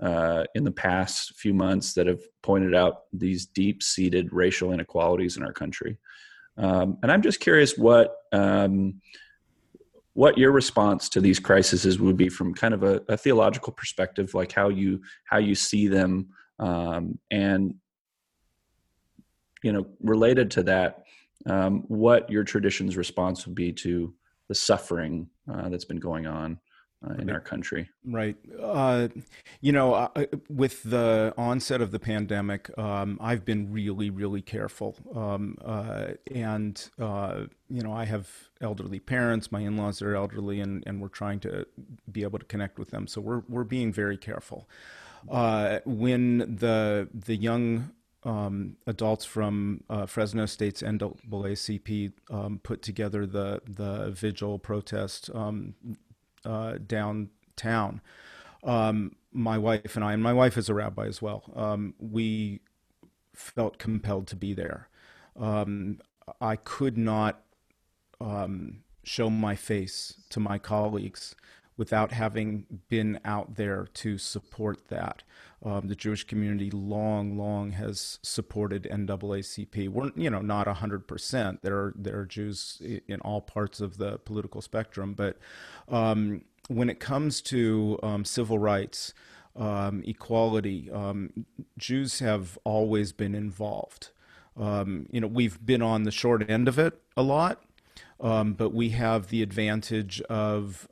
[0.00, 5.36] uh, in the past few months that have pointed out these deep seated racial inequalities
[5.36, 5.98] in our country.
[6.56, 9.00] Um, and I'm just curious what um,
[10.14, 14.34] what your response to these crises would be from kind of a, a theological perspective,
[14.34, 17.74] like how you how you see them, um, and
[19.62, 21.04] you know, related to that,
[21.46, 24.14] um, what your tradition's response would be to
[24.48, 26.58] the suffering uh, that's been going on
[27.06, 27.88] uh, in our country.
[28.04, 28.36] Right.
[28.60, 29.08] Uh,
[29.60, 34.96] you know, uh, with the onset of the pandemic, um, I've been really, really careful.
[35.14, 38.28] Um, uh, and, uh, you know, I have
[38.60, 41.66] elderly parents, my in laws are elderly, and, and we're trying to
[42.10, 43.06] be able to connect with them.
[43.06, 44.68] So we're, we're being very careful.
[45.30, 47.90] Uh, when the, the young
[48.24, 55.74] um, adults from uh, Fresno State's NAACP um, put together the the vigil protest um,
[56.44, 58.00] uh, downtown.
[58.64, 62.60] Um, my wife and I, and my wife is a rabbi as well, um, we
[63.34, 64.88] felt compelled to be there.
[65.38, 66.00] Um,
[66.40, 67.42] I could not
[69.04, 71.34] show my face to my colleagues
[71.78, 75.22] without having been out there to support that.
[75.64, 79.88] Um, the Jewish community long, long has supported NAACP.
[79.88, 81.62] We're, you know, not hundred percent.
[81.62, 85.38] There are there are Jews in all parts of the political spectrum, but
[85.88, 89.14] um, when it comes to um, civil rights,
[89.56, 94.10] um, equality, um, Jews have always been involved.
[94.56, 97.62] Um, you know, we've been on the short end of it a lot,
[98.20, 100.86] but we have the advantage of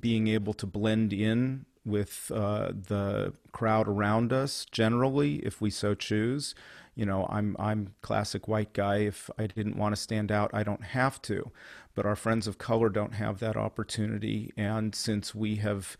[0.00, 5.94] being able to blend in with uh, the crowd around us generally, if we so
[5.94, 6.54] choose.
[6.94, 8.98] You know, I'm I'm classic white guy.
[8.98, 11.50] If I didn't want to stand out, I don't have to.
[11.94, 14.52] But our friends of color don't have that opportunity.
[14.56, 15.96] And since we have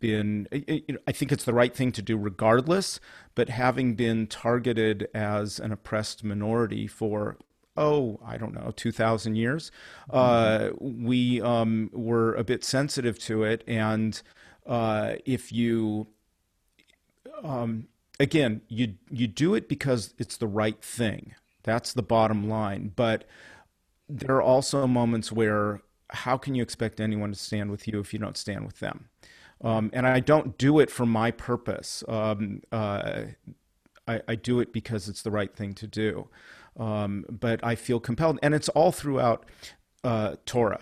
[0.00, 0.48] been,
[1.06, 3.00] I think it's the right thing to do regardless.
[3.34, 7.38] But having been targeted as an oppressed minority for
[7.76, 9.70] oh, I don't know, 2,000 years,
[10.10, 13.64] uh, we um, were a bit sensitive to it.
[13.66, 14.20] And
[14.66, 16.08] uh, if you,
[17.42, 17.88] um,
[18.20, 21.34] again, you, you do it because it's the right thing.
[21.62, 22.92] That's the bottom line.
[22.94, 23.24] But
[24.08, 25.80] there are also moments where
[26.10, 29.08] how can you expect anyone to stand with you if you don't stand with them?
[29.62, 32.02] Um, and I don't do it for my purpose.
[32.08, 33.22] Um, uh,
[34.08, 36.28] I, I, do it because it's the right thing to do.
[36.78, 39.44] Um, but I feel compelled, and it's all throughout
[40.04, 40.80] uh, Torah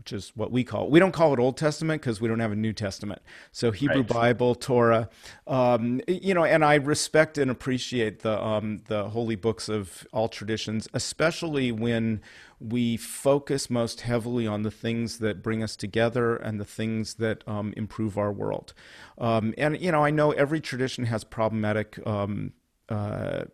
[0.00, 0.90] which is what we call it.
[0.90, 3.20] We don't call it Old Testament because we don't have a New Testament.
[3.52, 4.08] So Hebrew right.
[4.08, 5.10] Bible, Torah,
[5.46, 10.30] um, you know, and I respect and appreciate the um, the holy books of all
[10.30, 12.22] traditions, especially when
[12.58, 17.46] we focus most heavily on the things that bring us together and the things that
[17.46, 18.72] um, improve our world.
[19.18, 21.98] Um, and you know, I know every tradition has problematic.
[22.06, 22.54] Um,
[22.88, 23.44] uh,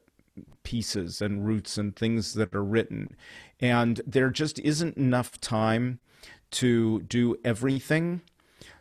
[0.62, 3.16] pieces and roots and things that are written.
[3.60, 6.00] And there just isn't enough time
[6.52, 8.22] to do everything.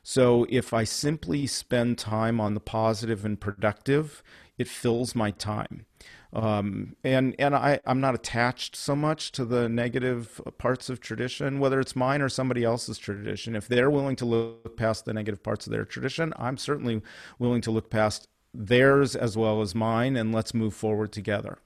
[0.03, 4.23] So if I simply spend time on the positive and productive,
[4.57, 5.85] it fills my time.
[6.31, 11.59] Um, and and I, I'm not attached so much to the negative parts of tradition,
[11.59, 13.55] whether it's mine or somebody else's tradition.
[13.55, 17.01] If they're willing to look past the negative parts of their tradition, I'm certainly
[17.39, 21.59] willing to look past theirs as well as mine, and let's move forward together.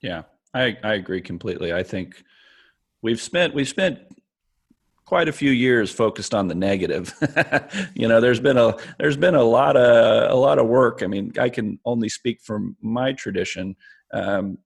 [0.00, 0.22] Yeah,
[0.54, 1.72] I I agree completely.
[1.72, 2.24] I think
[3.02, 3.98] we've spent we've spent
[5.04, 7.12] quite a few years focused on the negative.
[7.94, 11.02] you know, there's been a there's been a lot of a lot of work.
[11.02, 13.76] I mean, I can only speak from my tradition.
[14.12, 14.58] Um,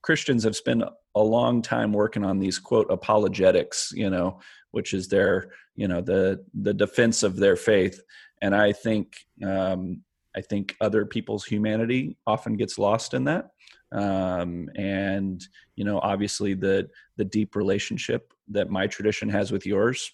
[0.00, 0.82] Christians have spent
[1.14, 6.00] a long time working on these quote apologetics, you know, which is their you know
[6.00, 8.00] the the defense of their faith.
[8.40, 10.02] And I think um,
[10.36, 13.50] I think other people's humanity often gets lost in that.
[13.90, 15.42] Um, and
[15.74, 20.10] you know obviously the the deep relationship that my tradition has with yours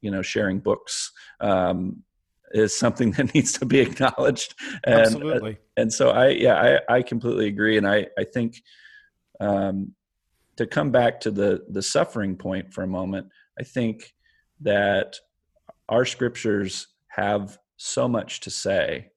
[0.00, 2.04] you know sharing books um,
[2.52, 4.54] is something that needs to be acknowledged.
[4.84, 7.76] And, uh, absolutely and so i yeah i, I completely agree.
[7.76, 8.62] And i i think
[9.40, 9.92] um,
[10.56, 14.14] to come back to the the suffering point for a moment i think
[14.60, 15.16] that
[15.88, 19.10] our scriptures have so much to say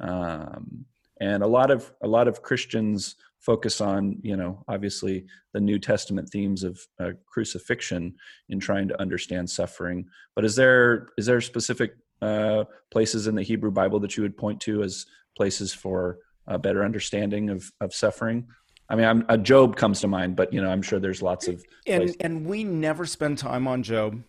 [0.00, 0.84] um,
[1.20, 5.78] and a lot of a lot of christians focus on you know obviously the new
[5.78, 8.14] testament themes of uh, crucifixion
[8.48, 10.04] in trying to understand suffering
[10.34, 14.36] but is there is there specific uh, places in the hebrew bible that you would
[14.36, 18.46] point to as places for a better understanding of of suffering
[18.88, 21.48] I mean, I'm, uh, Job comes to mind, but you know, I'm sure there's lots
[21.48, 21.64] of.
[21.86, 22.16] And places.
[22.20, 24.22] and we never spend time on Job.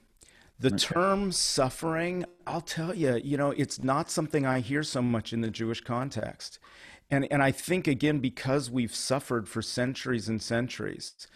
[0.60, 0.78] The okay.
[0.78, 5.42] term suffering, I'll tell you, you know, it's not something I hear so much in
[5.42, 6.60] the Jewish context.
[7.12, 11.28] And, and I think, again, because we've suffered for centuries and centuries,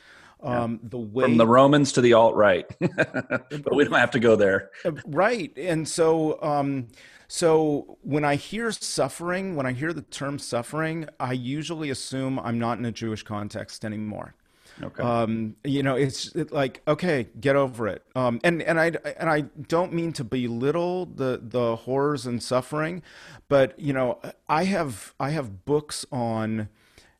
[0.41, 4.19] um, the way from the Romans to the alt right, but we don't have to
[4.19, 4.71] go there.
[4.85, 6.87] Uh, right, and so um,
[7.27, 12.57] so when I hear suffering, when I hear the term suffering, I usually assume I'm
[12.57, 14.33] not in a Jewish context anymore.
[14.81, 15.03] Okay.
[15.03, 18.03] Um, you know, it's like okay, get over it.
[18.15, 18.87] Um, and and I
[19.19, 23.01] and I don't mean to belittle the the horrors and suffering,
[23.47, 26.69] but you know, I have I have books on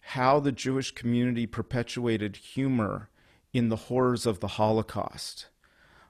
[0.02, 3.10] how the Jewish community perpetuated humor
[3.54, 5.48] in the horrors of the Holocaust.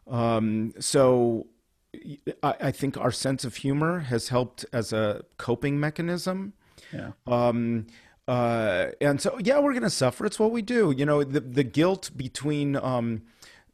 [0.07, 1.47] Um, so
[2.41, 6.53] I, I, think our sense of humor has helped as a coping mechanism.
[6.91, 7.11] Yeah.
[7.27, 7.87] Um,
[8.29, 10.23] uh, and so, yeah, we're going to suffer.
[10.23, 10.93] It's what we do.
[10.95, 13.23] You know, the the guilt between um,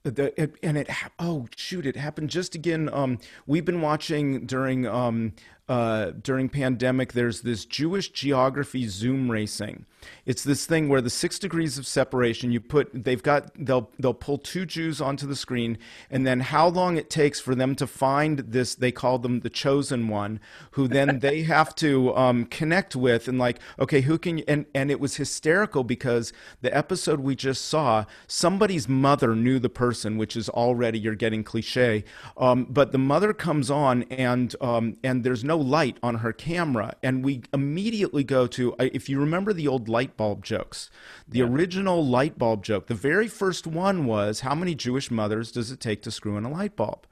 [0.03, 0.89] the it, and it
[1.19, 2.89] oh shoot, it happened just again.
[2.93, 5.33] Um, we've been watching during um,
[5.67, 7.11] uh, during pandemic.
[7.11, 9.85] There's this Jewish geography Zoom racing
[10.25, 14.13] it's this thing where the six degrees of separation you put they've got they'll they'll
[14.13, 15.77] pull two Jews onto the screen
[16.09, 19.49] and then how long it takes for them to find this they call them the
[19.49, 20.39] chosen one
[20.71, 24.65] who then they have to um, connect with and like okay who can you, and
[24.73, 30.17] and it was hysterical because the episode we just saw somebody's mother knew the person
[30.17, 32.03] which is already you're getting cliche
[32.37, 36.93] um, but the mother comes on and um, and there's no light on her camera
[37.03, 40.89] and we immediately go to if you remember the old light bulb jokes.
[41.25, 41.45] The yeah.
[41.45, 45.79] original light bulb joke, the very first one was how many Jewish mothers does it
[45.79, 47.07] take to screw in a light bulb?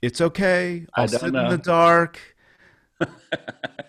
[0.00, 0.86] It's okay.
[0.94, 1.44] I'll sit know.
[1.44, 2.18] in the dark.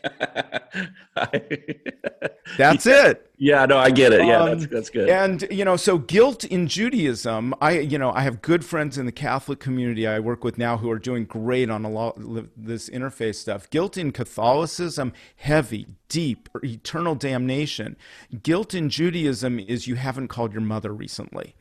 [2.58, 3.08] that's yeah.
[3.08, 3.32] it.
[3.38, 4.26] Yeah, no, I get it.
[4.26, 5.10] Yeah, um, that's, that's good.
[5.10, 7.54] And you know, so guilt in Judaism.
[7.60, 10.78] I, you know, I have good friends in the Catholic community I work with now
[10.78, 12.16] who are doing great on a lot
[12.56, 13.70] this interface stuff.
[13.70, 17.98] Guilt in Catholicism, heavy, deep, eternal damnation.
[18.44, 21.56] Guilt in Judaism is you haven't called your mother recently.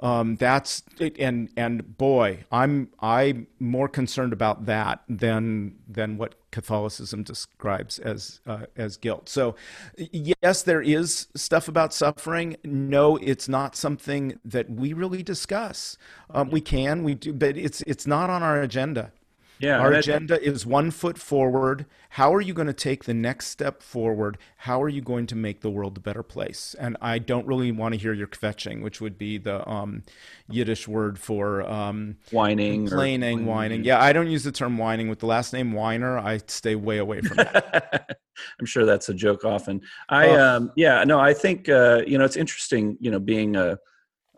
[0.00, 0.82] Um, that's
[1.18, 8.40] and and boy, I'm I'm more concerned about that than than what Catholicism describes as
[8.46, 9.28] uh, as guilt.
[9.28, 9.56] So,
[9.96, 12.56] yes, there is stuff about suffering.
[12.62, 15.96] No, it's not something that we really discuss.
[16.30, 19.12] Um, we can, we do, but it's it's not on our agenda.
[19.58, 21.86] Yeah, our agenda is one foot forward.
[22.10, 24.38] How are you going to take the next step forward?
[24.58, 26.74] How are you going to make the world a better place?
[26.78, 30.02] And I don't really want to hear your kvetching, which would be the um,
[30.48, 33.44] Yiddish word for um, whining, complaining, or...
[33.44, 33.84] whining.
[33.84, 36.22] Yeah, I don't use the term whining with the last name Winer.
[36.22, 38.18] I stay way away from that.
[38.60, 39.80] I'm sure that's a joke often.
[40.08, 42.98] I uh, um, yeah, no, I think uh, you know it's interesting.
[43.00, 43.78] You know, being a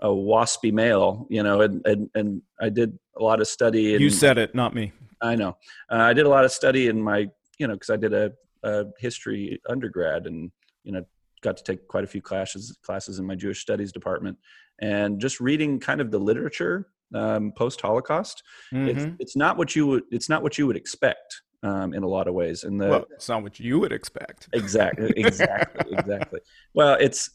[0.01, 3.95] a waspy male, you know, and, and, and I did a lot of study.
[3.95, 4.93] In, you said it, not me.
[5.21, 5.57] I know.
[5.91, 8.33] Uh, I did a lot of study in my, you know, because I did a,
[8.63, 10.51] a, history undergrad and,
[10.85, 11.05] you know,
[11.43, 14.37] got to take quite a few classes classes in my Jewish studies department,
[14.81, 18.43] and just reading kind of the literature um, post Holocaust.
[18.73, 18.89] Mm-hmm.
[18.89, 22.09] It's, it's not what you would it's not what you would expect um, in a
[22.09, 22.65] lot of ways.
[22.65, 24.49] And the well, it's not what you would expect.
[24.53, 26.41] Exactly, exactly, exactly.
[26.75, 27.31] Well, it's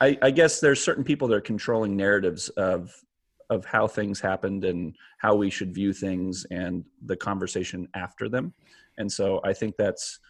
[0.00, 2.94] I, I, guess there's certain people that are controlling narratives of
[3.50, 8.54] of how things happened and how we should view things and the conversation after them.
[8.96, 10.20] And so I think that's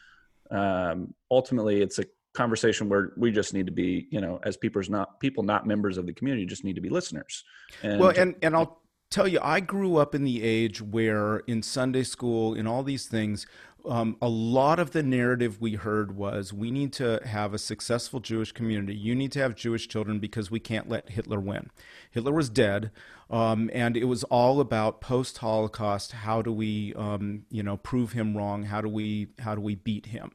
[0.50, 4.88] um, ultimately it's a conversation where we just need to be, you know, as people's
[4.88, 7.44] not people not members of the community, just need to be listeners.
[7.82, 11.62] And, well, and and I'll tell you, I grew up in the age where in
[11.62, 13.46] Sunday school, in all these things,
[13.86, 18.20] um, a lot of the narrative we heard was we need to have a successful
[18.20, 18.94] Jewish community.
[18.94, 21.70] You need to have Jewish children because we can't let Hitler win.
[22.10, 22.90] Hitler was dead,
[23.30, 26.12] um, and it was all about post-Holocaust.
[26.12, 28.64] How do we, um, you know, prove him wrong?
[28.64, 30.32] How do we, how do we beat him?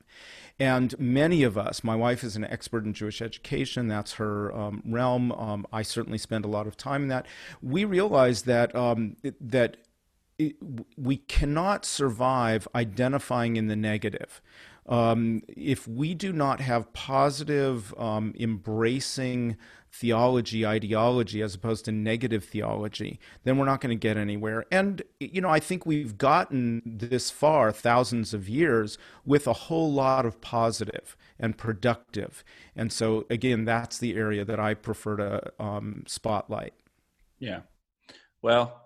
[0.57, 3.89] And many of us, my wife is an expert in Jewish education.
[3.89, 5.33] That's her um, realm.
[5.33, 7.25] Um, I certainly spend a lot of time in that.
[7.61, 9.77] We realized that um, that
[10.37, 10.55] it,
[10.97, 14.41] we cannot survive identifying in the negative.
[14.87, 19.57] Um, if we do not have positive, um, embracing
[19.91, 24.65] theology, ideology, as opposed to negative theology, then we're not going to get anywhere.
[24.69, 29.91] And, you know, I think we've gotten this far, thousands of years, with a whole
[29.91, 32.43] lot of positive and productive.
[32.75, 36.73] And so, again, that's the area that I prefer to um, spotlight.
[37.39, 37.61] Yeah.
[38.41, 38.84] Well,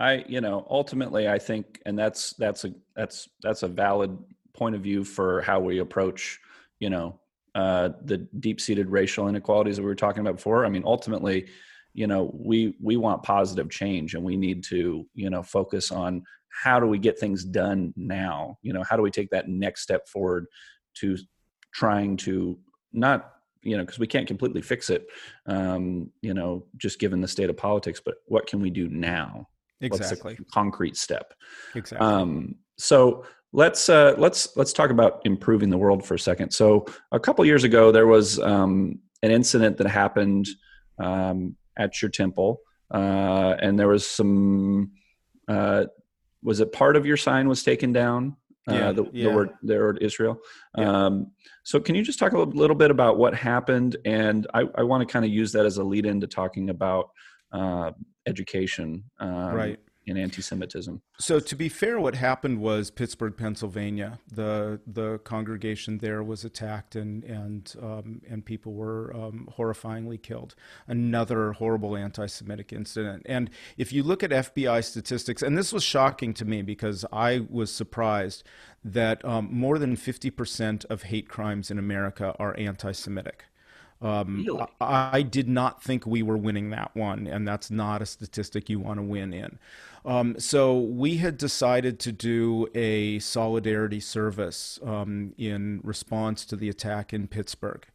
[0.00, 4.16] I, you know, ultimately, I think, and that's that's a that's that's a valid
[4.54, 6.40] point of view for how we approach,
[6.78, 7.20] you know,
[7.54, 10.64] uh, the deep-seated racial inequalities that we were talking about before.
[10.64, 11.48] I mean, ultimately,
[11.92, 16.24] you know, we we want positive change, and we need to, you know, focus on
[16.48, 18.56] how do we get things done now.
[18.62, 20.46] You know, how do we take that next step forward
[20.94, 21.18] to
[21.74, 22.58] trying to
[22.94, 25.06] not you know because we can't completely fix it
[25.46, 29.46] um, you know just given the state of politics but what can we do now
[29.80, 31.32] exactly concrete step
[31.74, 36.50] exactly um, so let's uh, let's let's talk about improving the world for a second
[36.50, 40.48] so a couple years ago there was um, an incident that happened
[40.98, 42.60] um, at your temple
[42.92, 44.90] uh, and there was some
[45.48, 45.84] uh,
[46.42, 48.36] was it part of your sign was taken down
[48.68, 49.24] uh, yeah, the, yeah.
[49.24, 50.38] the, word the word Israel.
[50.76, 51.06] Yeah.
[51.06, 51.32] Um,
[51.64, 53.96] so can you just talk a little bit about what happened?
[54.04, 56.70] And I, I want to kind of use that as a lead in to talking
[56.70, 57.10] about
[57.52, 57.92] uh,
[58.26, 61.00] education um, right in anti-Semitism.
[61.18, 64.18] So, to be fair, what happened was Pittsburgh, Pennsylvania.
[64.30, 70.54] the The congregation there was attacked, and and um, and people were um, horrifyingly killed.
[70.86, 73.22] Another horrible anti-Semitic incident.
[73.26, 77.46] And if you look at FBI statistics, and this was shocking to me because I
[77.48, 78.42] was surprised
[78.82, 83.44] that um, more than fifty percent of hate crimes in America are anti-Semitic.
[84.02, 84.66] Um, really?
[84.80, 88.70] I, I, did not think we were winning that one, and that's not a statistic
[88.70, 89.58] you want to win in.
[90.06, 96.70] Um, so we had decided to do a solidarity service um, in response to the
[96.70, 97.86] attack in Pittsburgh.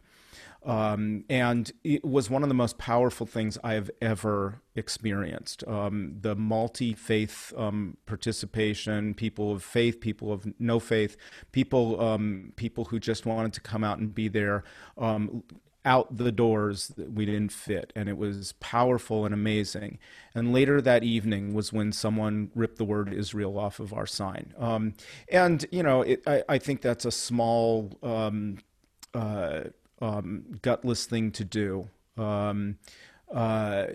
[0.66, 5.64] Um, and it was one of the most powerful things I have ever experienced.
[5.68, 11.18] Um, the multi faith um, participation, people of faith, people of no faith,
[11.52, 14.64] people um, people who just wanted to come out and be there,
[14.98, 15.44] um,
[15.86, 20.00] out the doors that we didn't fit and it was powerful and amazing.
[20.34, 24.54] And later that evening was when someone ripped the word israel off of our sign.
[24.58, 24.94] Um,
[25.32, 28.58] and you know it, I, I, think that's a small um,
[29.14, 29.66] uh,
[30.02, 31.90] um, gutless thing to do.
[32.18, 32.78] Um,
[33.34, 33.86] uh,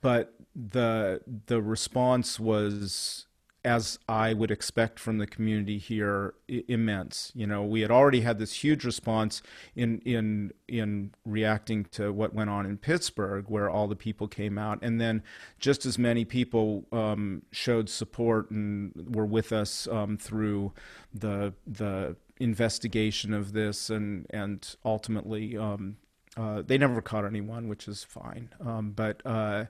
[0.00, 3.26] but the the response was
[3.64, 7.30] as I would expect from the community here, I- immense.
[7.34, 9.42] You know, we had already had this huge response
[9.74, 14.56] in in in reacting to what went on in Pittsburgh, where all the people came
[14.56, 15.22] out, and then
[15.58, 20.72] just as many people um, showed support and were with us um, through
[21.12, 25.56] the the investigation of this, and and ultimately.
[25.56, 25.96] Um,
[26.36, 28.50] uh, they never caught anyone, which is fine.
[28.64, 29.64] Um, but uh,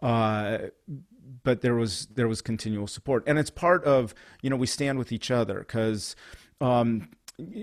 [0.00, 0.58] uh,
[1.44, 4.98] but there was there was continual support, and it's part of you know we stand
[4.98, 6.16] with each other because
[6.60, 7.08] um,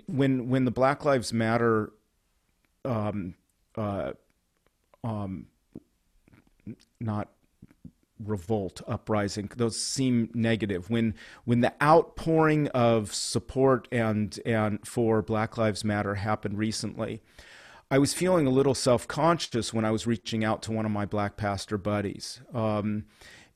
[0.08, 1.92] when when the Black Lives Matter
[2.86, 3.36] um,
[3.76, 4.14] uh,
[5.04, 5.48] um,
[7.00, 7.30] not
[8.24, 11.16] revolt uprising those seem negative when
[11.46, 17.20] when the outpouring of support and and for black lives matter happened recently
[17.92, 20.92] I was feeling a little self conscious when I was reaching out to one of
[20.92, 22.40] my black pastor buddies.
[22.54, 23.04] Um,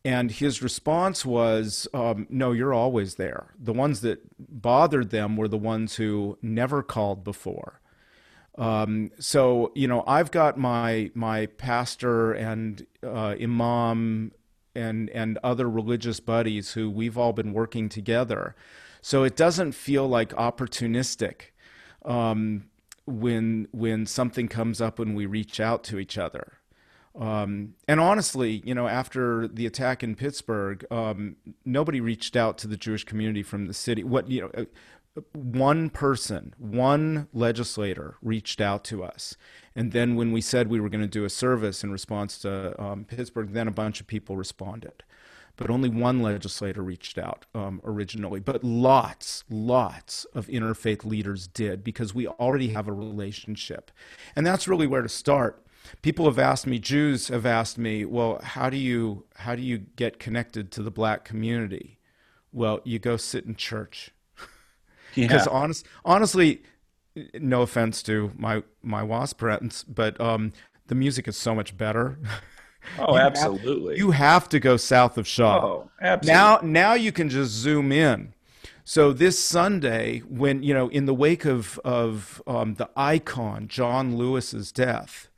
[0.05, 3.53] and his response was, um, No, you're always there.
[3.59, 7.81] The ones that bothered them were the ones who never called before.
[8.57, 14.31] Um, so, you know, I've got my, my pastor and uh, imam
[14.75, 18.55] and, and other religious buddies who we've all been working together.
[19.01, 21.51] So it doesn't feel like opportunistic.
[22.05, 22.69] Um,
[23.07, 26.53] when when something comes up when we reach out to each other.
[27.18, 32.68] Um, and honestly, you know, after the attack in Pittsburgh, um, nobody reached out to
[32.68, 34.03] the Jewish community from the city.
[34.03, 39.38] What you know, uh, one person, one legislator reached out to us,
[39.76, 42.82] and then when we said we were going to do a service in response to
[42.82, 45.03] um, Pittsburgh, then a bunch of people responded
[45.57, 48.39] but only one legislator reached out um, originally.
[48.39, 53.91] But lots, lots of interfaith leaders did because we already have a relationship.
[54.36, 55.64] And that's really where to start.
[56.01, 59.77] People have asked me, Jews have asked me, well, how do you how do you
[59.77, 61.99] get connected to the black community?
[62.51, 64.11] Well, you go sit in church.
[65.13, 65.53] Because yeah.
[65.53, 66.63] honest, honestly,
[67.33, 70.53] no offense to my my wasp friends, but um,
[70.88, 72.19] the music is so much better.
[72.99, 73.93] Oh, you absolutely.
[73.95, 75.65] Have, you have to go south of Shaw.
[75.65, 76.33] Oh, absolutely.
[76.33, 78.36] Now, now you can just zoom in.
[78.83, 84.15] So this Sunday, when you know, in the wake of of um, the icon John
[84.15, 85.29] Lewis's death,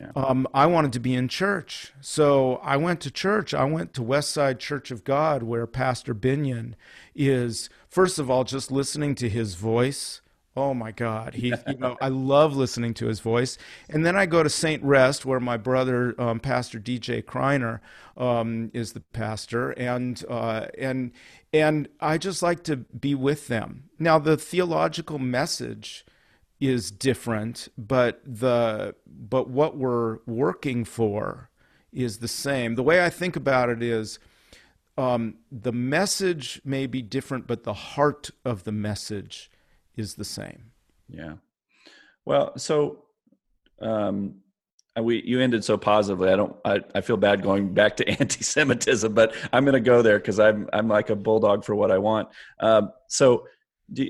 [0.00, 0.10] yeah.
[0.16, 1.92] um, I wanted to be in church.
[2.00, 3.54] So I went to church.
[3.54, 6.74] I went to Westside Church of God, where Pastor Binion
[7.14, 7.68] is.
[7.88, 10.20] First of all, just listening to his voice
[10.56, 13.58] Oh my God, he, you know, I love listening to his voice.
[13.90, 17.80] And then I go to Saint Rest, where my brother, um, Pastor DJ Criner,
[18.16, 21.12] um, is the pastor, and uh, and
[21.52, 23.90] and I just like to be with them.
[23.98, 26.06] Now, the theological message
[26.60, 31.50] is different, but the but what we're working for
[31.92, 32.74] is the same.
[32.74, 34.18] The way I think about it is.
[34.98, 39.50] Um, the message may be different, but the heart of the message
[39.94, 40.70] is the same.
[41.06, 41.34] Yeah.
[42.24, 43.04] Well, so
[43.80, 44.36] um,
[45.00, 46.30] we you ended so positively.
[46.30, 46.56] I don't.
[46.64, 50.40] I, I feel bad going back to anti-Semitism, but I'm going to go there because
[50.40, 52.28] I'm I'm like a bulldog for what I want.
[52.60, 53.46] Um, so,
[53.92, 54.08] do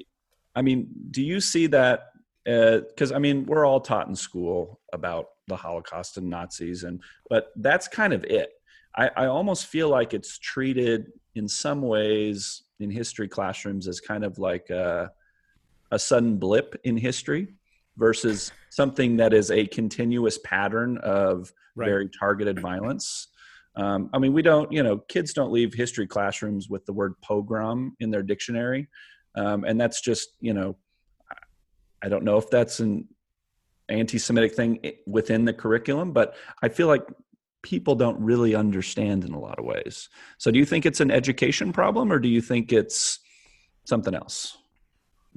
[0.55, 2.11] I mean do you see that?
[2.47, 7.03] Because uh, I mean we're all taught in school about the Holocaust and Nazis, and
[7.29, 8.51] but that's kind of it.
[8.97, 14.25] I, I almost feel like it's treated in some ways in history classrooms as kind
[14.25, 14.71] of like.
[14.71, 15.11] A,
[15.93, 17.55] a sudden blip in history
[17.97, 21.87] versus something that is a continuous pattern of right.
[21.87, 23.29] very targeted violence.
[23.77, 27.15] Um, I mean, we don't, you know, kids don't leave history classrooms with the word
[27.23, 28.89] pogrom in their dictionary.
[29.37, 30.77] Um, and that's just, you know,
[32.07, 33.09] I don't know if that's an
[33.89, 37.03] anti Semitic thing within the curriculum, but I feel like
[37.63, 40.09] people don't really understand in a lot of ways.
[40.39, 43.19] So do you think it's an education problem or do you think it's
[43.85, 44.57] something else?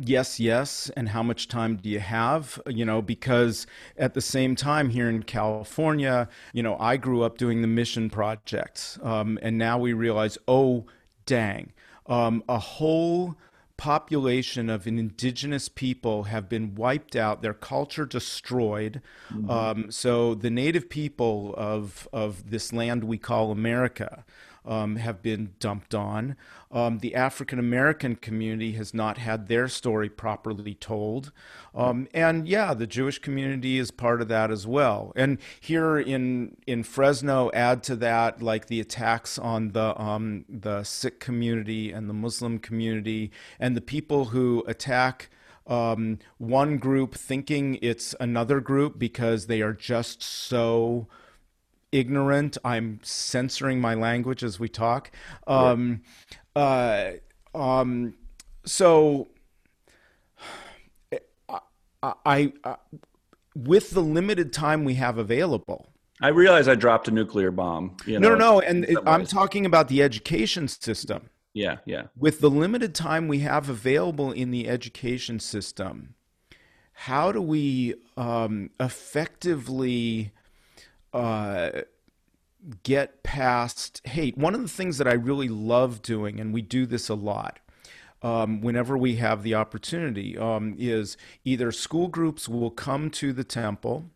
[0.01, 2.61] yes, yes, and how much time do you have?
[2.67, 3.67] You know, because
[3.97, 8.09] at the same time here in California, you know, I grew up doing the mission
[8.09, 10.85] projects, um, and now we realize, oh,
[11.25, 11.73] dang,
[12.07, 13.35] um, a whole
[13.79, 19.01] population of an indigenous people have been wiped out, their culture destroyed.
[19.31, 19.49] Mm-hmm.
[19.49, 24.25] Um, so the native people of of this land we call America
[24.69, 26.37] um, have been dumped on.
[26.71, 31.31] Um, the African American community has not had their story properly told.
[31.73, 35.11] Um, and yeah, the Jewish community is part of that as well.
[35.15, 40.83] And here in, in Fresno, add to that like the attacks on the, um, the
[40.83, 45.29] Sikh community and the Muslim community and the people who attack.
[45.65, 51.07] Um, one group thinking it's another group because they are just so
[51.91, 52.57] ignorant.
[52.63, 55.11] I'm censoring my language as we talk.
[55.47, 56.01] Um,
[56.55, 57.11] uh,
[57.53, 58.15] um,
[58.65, 59.27] so
[61.49, 62.75] I, I, I,
[63.55, 65.89] with the limited time we have available.
[66.21, 67.95] I realize I dropped a nuclear bomb.
[68.05, 71.29] You know, no, no, no, and it, I'm talking about the education system.
[71.53, 72.03] Yeah, yeah.
[72.17, 76.15] With the limited time we have available in the education system,
[76.93, 80.33] how do we um, effectively
[81.13, 81.81] uh,
[82.83, 84.37] get past hate?
[84.37, 87.59] One of the things that I really love doing, and we do this a lot,
[88.21, 93.43] um, whenever we have the opportunity, um, is either school groups will come to the
[93.43, 94.11] temple.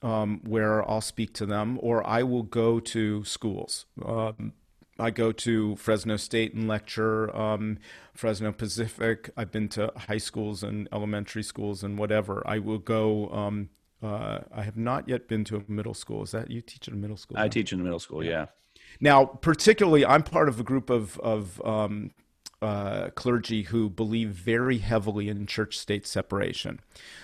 [0.00, 3.84] Um, where I'll speak to them, or I will go to schools.
[4.04, 4.52] Um,
[4.98, 7.78] I go to Fresno State and lecture, um,
[8.14, 9.30] Fresno Pacific.
[9.36, 12.42] I've been to high schools and elementary schools and whatever.
[12.46, 13.28] I will go.
[13.30, 13.70] Um,
[14.02, 16.22] uh, I have not yet been to a middle school.
[16.22, 17.36] Is that you teach in a middle school?
[17.38, 18.24] I teach in a middle school.
[18.24, 18.46] Yeah.
[19.00, 22.12] Now, particularly, I'm part of a group of of um,
[22.60, 26.80] uh, clergy who believe very heavily in church state separation.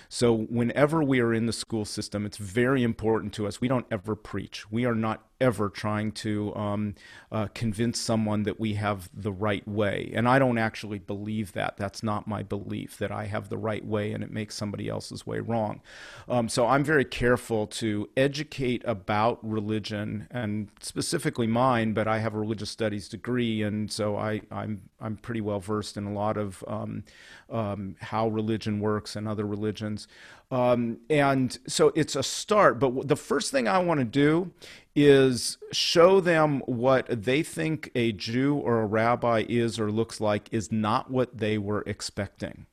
[0.07, 3.59] So, whenever we are in the school system, it's very important to us.
[3.59, 4.71] We don't ever preach.
[4.71, 6.95] We are not ever trying to um,
[7.31, 10.11] uh, convince someone that we have the right way.
[10.13, 11.75] And I don't actually believe that.
[11.77, 15.27] That's not my belief that I have the right way and it makes somebody else's
[15.27, 15.81] way wrong.
[16.29, 22.33] Um, so I'm very careful to educate about religion and specifically mine, but I have
[22.33, 23.61] a religious studies degree.
[23.61, 27.03] And so I, I'm, I'm pretty well versed in a lot of um,
[27.49, 30.07] um how religion works and other religions.
[30.51, 32.79] Um, and so it's a start.
[32.79, 34.51] But the first thing I want to do
[34.95, 40.47] is show them what they think a Jew or a rabbi is or looks like
[40.51, 42.65] is not what they were expecting.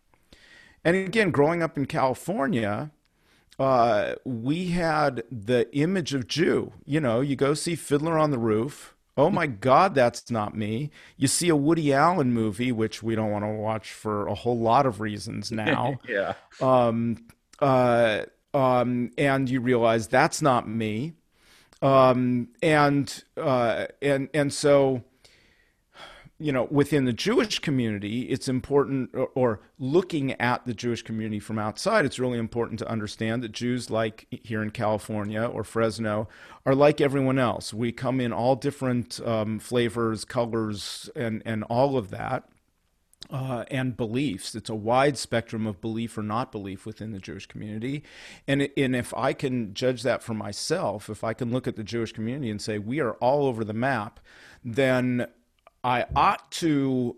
[0.84, 2.90] And again, growing up in California,
[3.58, 6.72] uh, we had the image of Jew.
[6.84, 8.94] You know, you go see Fiddler on the Roof.
[9.16, 10.90] Oh my God, that's not me.
[11.16, 14.58] You see a Woody Allen movie, which we don't want to watch for a whole
[14.58, 15.98] lot of reasons now.
[16.08, 16.34] yeah.
[16.60, 17.26] Um,
[17.60, 18.22] uh,
[18.54, 21.14] um, and you realize that's not me.
[21.82, 25.02] Um, and uh, and and so
[26.38, 31.40] you know within the Jewish community, it's important, or, or, looking at the Jewish community
[31.40, 36.28] from outside, it's really important to understand that Jews, like here in California or Fresno,
[36.64, 37.74] are like everyone else.
[37.74, 42.44] We come in all different um, flavors, colors, and and all of that
[43.30, 44.54] uh, and beliefs.
[44.54, 48.02] It's a wide spectrum of belief or not belief within the Jewish community.
[48.46, 51.84] And, and if I can judge that for myself, if I can look at the
[51.84, 54.20] Jewish community and say we are all over the map,
[54.64, 55.26] then
[55.82, 57.16] I ought to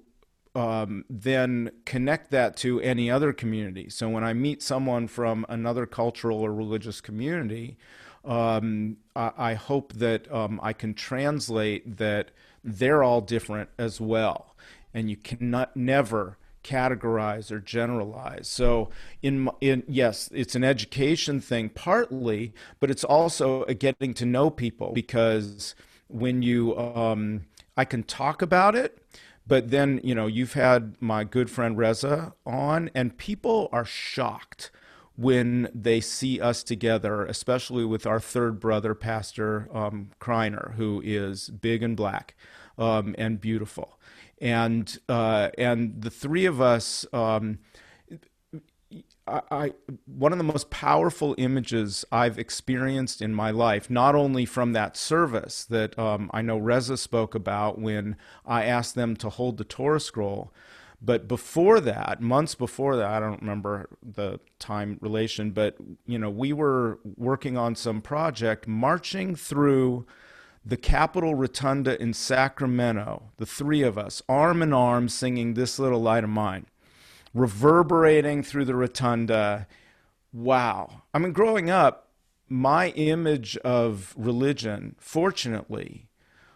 [0.54, 3.88] um, then connect that to any other community.
[3.88, 7.76] So when I meet someone from another cultural or religious community,
[8.24, 12.30] um, I, I, hope that um, I can translate that
[12.62, 14.53] they're all different as well
[14.94, 18.48] and you cannot never categorize or generalize.
[18.48, 18.88] So
[19.22, 24.50] in in yes, it's an education thing partly, but it's also a getting to know
[24.50, 25.74] people because
[26.08, 27.42] when you um,
[27.76, 28.98] I can talk about it,
[29.46, 34.70] but then you know you've had my good friend Reza on, and people are shocked
[35.16, 41.50] when they see us together, especially with our third brother, Pastor um, Criner, who is
[41.50, 42.34] big and black
[42.78, 43.96] um, and beautiful
[44.40, 47.06] and uh, and the three of us.
[47.12, 47.58] Um,
[49.26, 49.72] I, I,
[50.04, 54.96] one of the most powerful images I've experienced in my life, not only from that
[54.96, 59.64] service that um, I know Reza spoke about when I asked them to hold the
[59.64, 60.52] Torah scroll,
[61.00, 65.76] but before that, months before that, I don't remember the time relation, but
[66.06, 70.06] you know, we were working on some project, marching through
[70.64, 76.00] the Capitol Rotunda in Sacramento, the three of us, arm in arm, singing This Little
[76.00, 76.66] Light of Mine,
[77.34, 79.66] reverberating through the rotunda.
[80.32, 81.02] Wow.
[81.12, 82.08] I mean, growing up,
[82.48, 86.08] my image of religion, fortunately,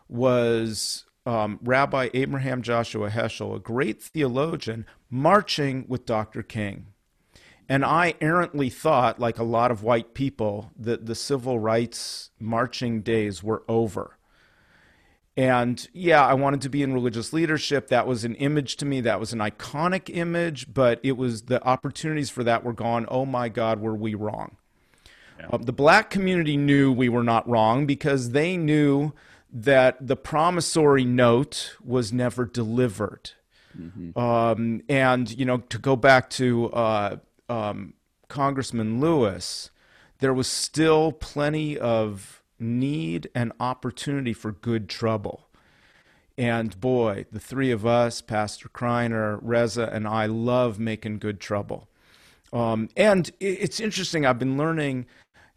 [0.09, 6.43] was um, Rabbi Abraham Joshua Heschel, a great theologian, marching with Dr.
[6.43, 6.87] King.
[7.69, 13.03] And I errantly thought, like a lot of white people, that the civil rights marching
[13.03, 14.17] days were over.
[15.37, 17.89] And yeah, I wanted to be in religious leadership.
[17.89, 19.01] That was an image to me.
[19.03, 23.07] That was an iconic image, but it was the opportunities for that were gone.
[23.09, 24.57] Oh my God, were we wrong?
[25.39, 25.47] Yeah.
[25.53, 29.13] Uh, the black community knew we were not wrong because they knew
[29.53, 33.31] that the promissory note was never delivered.
[33.79, 34.19] Mm-hmm.
[34.19, 37.17] Um, and, you know, to go back to uh,
[37.49, 37.95] um,
[38.29, 39.71] Congressman Lewis,
[40.19, 45.49] there was still plenty of need and opportunity for good trouble.
[46.37, 51.89] And boy, the three of us, Pastor Criner, Reza, and I, love making good trouble.
[52.53, 55.07] Um, and it's interesting, I've been learning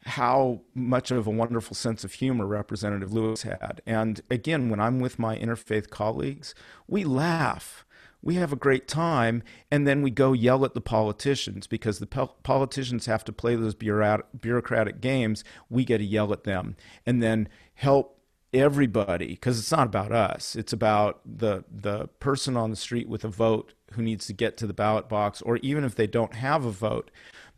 [0.06, 3.82] how much of a wonderful sense of humor Representative Lewis had.
[3.86, 6.56] And again, when I'm with my interfaith colleagues,
[6.88, 7.86] we laugh.
[8.22, 9.42] We have a great time,
[9.72, 13.74] and then we go yell at the politicians because the politicians have to play those
[13.74, 15.44] bureaucratic games.
[15.70, 18.22] We get to yell at them and then help
[18.54, 20.56] everybody because it's not about us.
[20.56, 24.58] It's about the the person on the street with a vote who needs to get
[24.58, 27.12] to the ballot box or even if they don't have a vote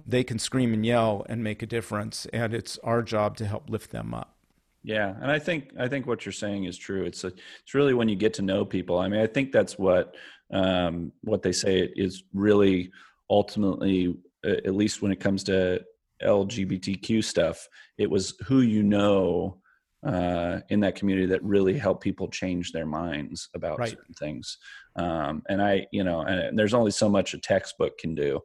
[0.06, 3.70] they can scream and yell and make a difference and it's our job to help
[3.70, 4.36] lift them up.
[4.84, 7.04] Yeah and i think i think what you're saying is true.
[7.04, 7.28] It's a,
[7.62, 9.00] it's really when you get to know people.
[9.00, 10.16] I mean i think that's what
[10.54, 12.92] um, what they say is really
[13.30, 15.82] ultimately at least when it comes to
[16.22, 19.58] lgbtq stuff it was who you know
[20.06, 23.90] uh, in that community that really helped people change their minds about right.
[23.90, 24.58] certain things
[24.98, 28.42] um, and i you know and there's only so much a textbook can do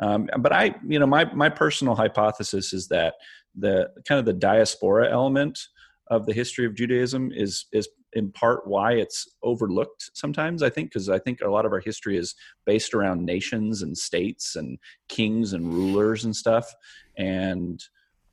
[0.00, 3.14] um, but I, you know, my my personal hypothesis is that
[3.54, 5.58] the kind of the diaspora element
[6.08, 10.62] of the history of Judaism is is in part why it's overlooked sometimes.
[10.62, 12.34] I think because I think a lot of our history is
[12.64, 16.72] based around nations and states and kings and rulers and stuff,
[17.16, 17.82] and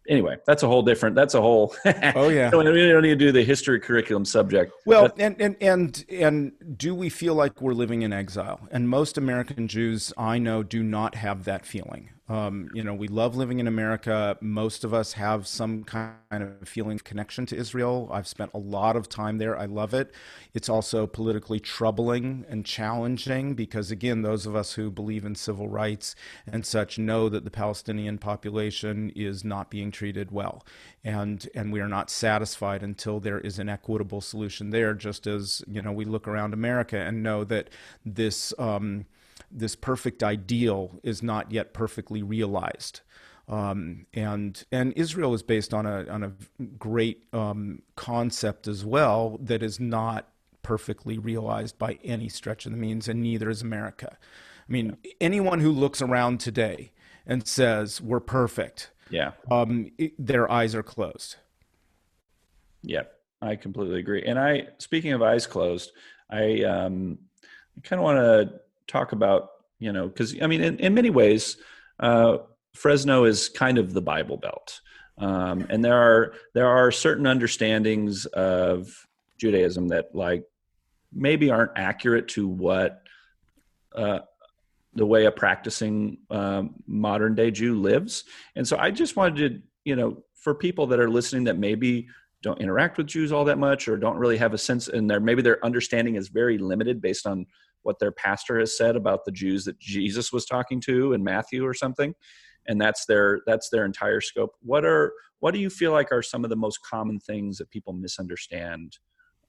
[0.08, 1.16] anyway, that's a whole different.
[1.16, 1.76] That's a whole.
[2.16, 2.50] oh yeah.
[2.56, 4.72] we don't need to do the history curriculum subject.
[4.86, 8.68] Well, and and and and do we feel like we're living in exile?
[8.72, 12.10] And most American Jews I know do not have that feeling.
[12.30, 14.38] Um, you know, we love living in America.
[14.39, 18.09] Most of us have some kind of feeling of connection to Israel.
[18.09, 19.57] I've spent a lot of time there.
[19.57, 20.13] I love it.
[20.53, 25.67] It's also politically troubling and challenging because, again, those of us who believe in civil
[25.67, 26.15] rights
[26.47, 30.65] and such know that the Palestinian population is not being treated well.
[31.03, 35.63] And, and we are not satisfied until there is an equitable solution there, just as,
[35.67, 37.69] you know, we look around America and know that
[38.05, 38.53] this.
[38.57, 39.05] Um,
[39.52, 43.02] this perfect ideal is not yet perfectly realized.
[43.47, 46.34] Um, and and Israel is based on a on a
[46.78, 50.30] great um, concept as well that is not
[50.62, 54.18] perfectly realized by any stretch of the means, and neither is America.
[54.68, 56.91] I mean, anyone who looks around today
[57.26, 61.36] and says we're perfect, yeah, um, it, their eyes are closed.
[62.84, 63.04] Yeah,
[63.41, 64.24] I completely agree.
[64.24, 65.91] And I, speaking of eyes closed,
[66.30, 67.18] I um,
[67.84, 71.58] kind of want to talk about you know because i mean in, in many ways
[72.00, 72.38] uh,
[72.74, 74.82] fresno is kind of the bible belt.
[75.18, 79.08] Um, and there are there are certain understandings of
[79.38, 80.44] judaism that like
[81.14, 83.04] maybe aren't accurate to what
[83.96, 84.20] uh,
[84.94, 88.24] the way a practicing um, modern day jew lives.
[88.56, 92.08] And so i just wanted to you know for people that are listening that maybe
[92.42, 95.20] don't interact with jews all that much or don't really have a sense and their
[95.20, 97.46] maybe their understanding is very limited based on
[97.84, 101.66] what their pastor has said about the Jews that Jesus was talking to in Matthew
[101.66, 102.14] or something.
[102.68, 104.52] And that's their that's their entire scope.
[104.62, 107.70] What are what do you feel like are some of the most common things that
[107.72, 108.98] people misunderstand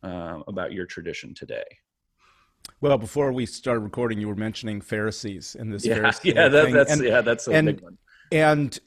[0.02, 1.64] uh, about your tradition today?
[2.80, 6.92] Well before we started recording you were mentioning pharisees in this yeah yeah that, that's
[6.92, 7.98] and, yeah that's a and, big one.
[8.30, 8.78] and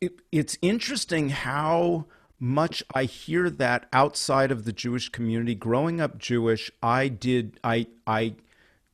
[0.00, 2.06] it, it's interesting how
[2.38, 5.54] much I hear that outside of the Jewish community.
[5.54, 8.34] Growing up Jewish, I did I I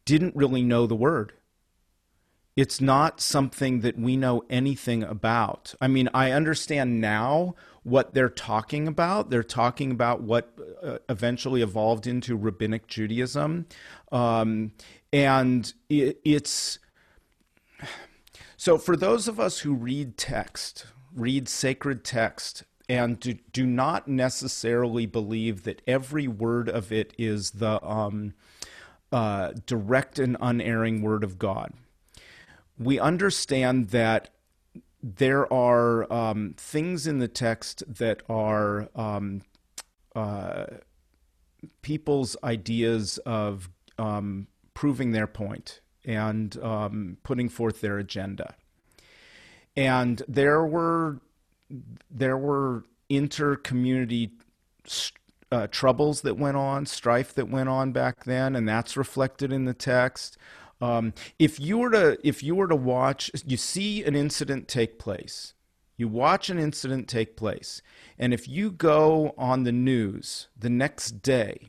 [0.05, 1.33] didn't really know the word.
[2.57, 5.75] It's not something that we know anything about.
[5.81, 9.31] I mean, I understand now what they're talking about.
[9.31, 13.67] They're talking about what uh, eventually evolved into rabbinic Judaism.
[14.13, 14.73] Um,
[15.13, 16.79] and it, it's.
[18.57, 24.09] So, for those of us who read text, read sacred text, and do, do not
[24.09, 28.35] necessarily believe that every word of it is the um,
[29.13, 31.73] uh, direct and unerring word of God.
[32.79, 34.31] We understand that
[35.03, 39.43] there are um, things in the text that are um,
[40.15, 40.67] uh,
[41.83, 48.55] people's ideas of um, proving their point and um, putting forth their agenda.
[49.77, 51.21] And there were
[52.11, 54.33] there were inter community
[55.53, 59.65] uh, troubles that went on, strife that went on back then, and that's reflected in
[59.65, 60.37] the text.
[60.81, 64.99] Um, if you were to if you were to watch, you see an incident take
[64.99, 65.55] place.
[65.97, 67.83] You watch an incident take place,
[68.19, 71.69] and if you go on the news the next day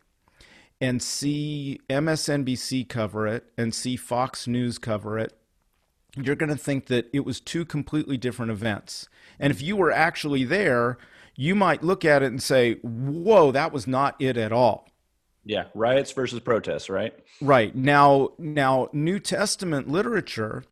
[0.80, 5.34] and see MSNBC cover it and see Fox News cover it,
[6.16, 9.08] you're going to think that it was two completely different events.
[9.40, 10.98] And if you were actually there,
[11.42, 14.88] you might look at it and say, whoa, that was not it at all.
[15.44, 17.18] Yeah, riots versus protests, right?
[17.42, 17.76] Right.
[17.76, 20.64] Now now New Testament literature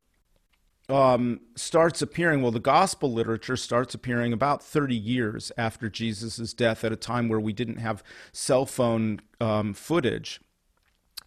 [0.87, 6.83] um, starts appearing, well, the gospel literature starts appearing about 30 years after Jesus' death
[6.83, 10.39] at a time where we didn't have cell phone um, footage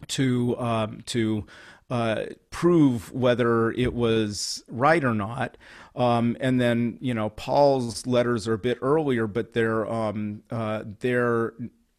[0.06, 1.46] to, um, to
[1.92, 5.58] uh, prove whether it was right or not.
[5.94, 10.84] Um, and then, you know, Paul's letters are a bit earlier, but they're, um, uh,
[11.00, 11.52] they're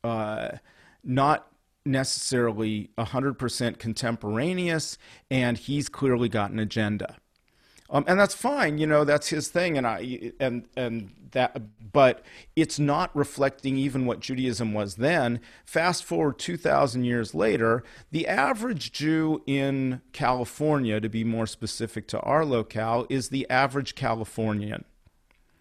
[0.04, 0.58] uh,
[1.04, 1.48] not
[1.86, 4.98] necessarily 100% contemporaneous,
[5.30, 7.18] and he's clearly got an agenda.
[7.92, 12.24] Um, and that's fine, you know, that's his thing, and I and and that, but
[12.56, 15.40] it's not reflecting even what Judaism was then.
[15.66, 22.08] Fast forward two thousand years later, the average Jew in California, to be more specific
[22.08, 24.86] to our locale, is the average Californian.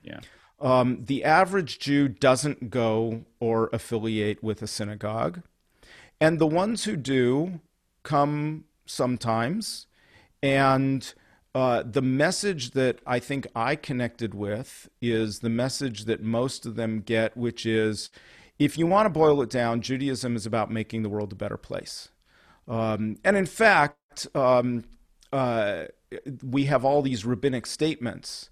[0.03, 0.21] Yeah.
[0.61, 5.43] Um, the average Jew doesn't go or affiliate with a synagogue,
[6.21, 7.61] and the ones who do
[8.05, 9.87] come sometimes,
[10.43, 11.13] and
[11.55, 16.77] uh, the message that I think I connected with is the message that most of
[16.77, 18.11] them get, which is
[18.59, 21.57] if you want to boil it down, Judaism is about making the world a better
[21.57, 22.09] place.
[22.69, 24.85] Um, and in fact, um,
[25.33, 25.87] uh,
[26.43, 28.51] we have all these rabbinic statements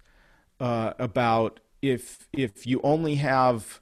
[0.59, 3.81] uh, about if if you only have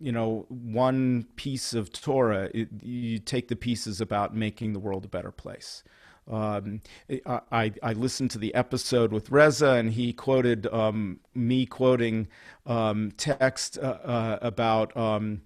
[0.00, 5.04] you know one piece of Torah, it, you take the pieces about making the world
[5.04, 5.82] a better place.
[6.30, 6.80] Um,
[7.26, 12.28] I, I listened to the episode with Reza, and he quoted um, me quoting
[12.66, 15.42] um, text uh, uh, about um,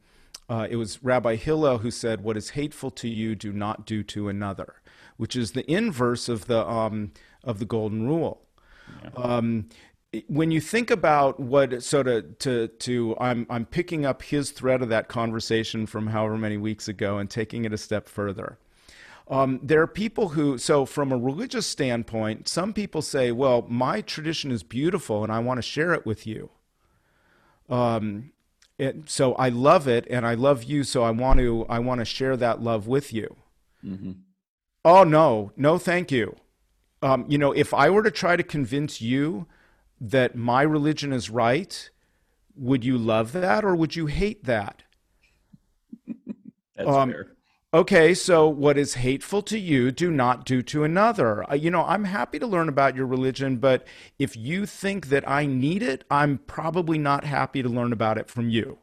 [0.49, 4.03] uh, it was Rabbi Hillel who said, "What is hateful to you, do not do
[4.05, 4.75] to another,"
[5.17, 7.13] which is the inverse of the um,
[7.45, 8.43] of the golden rule.
[9.03, 9.11] Yeah.
[9.15, 9.69] Um,
[10.27, 14.83] when you think about what so to to to I'm I'm picking up his thread
[14.83, 18.59] of that conversation from however many weeks ago and taking it a step further.
[19.29, 24.01] Um, there are people who, so from a religious standpoint, some people say, well, my
[24.01, 26.51] tradition is beautiful and I want to share it with you.
[27.69, 28.33] Um,
[28.79, 32.01] it, so I love it and I love you, so I want to, I want
[32.01, 33.37] to share that love with you.
[33.85, 34.13] Mm-hmm.
[34.85, 36.37] Oh, no, no, thank you.
[37.01, 39.47] Um, you know, if I were to try to convince you
[40.01, 41.91] that my religion is right,
[42.57, 44.83] would you love that or would you hate that?
[46.77, 47.29] That's um, fair
[47.75, 51.51] okay, so what is hateful to you, do not do to another.
[51.51, 53.87] Uh, you know, I'm happy to learn about your religion, but
[54.19, 58.29] if you think that I need it, I'm probably not happy to learn about it
[58.29, 58.79] from you.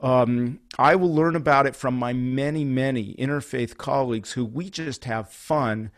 [0.00, 5.04] Um, I will learn about it from my many, many interfaith colleagues who we just
[5.04, 5.90] have fun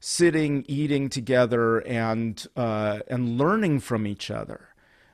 [0.00, 4.68] sitting, eating together, and uh, and learning from each other.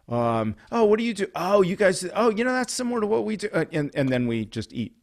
[0.08, 1.26] Um, oh, what do you do?
[1.34, 2.08] Oh, you guys.
[2.14, 4.72] Oh, you know that's similar to what we do, uh, and and then we just
[4.72, 4.94] eat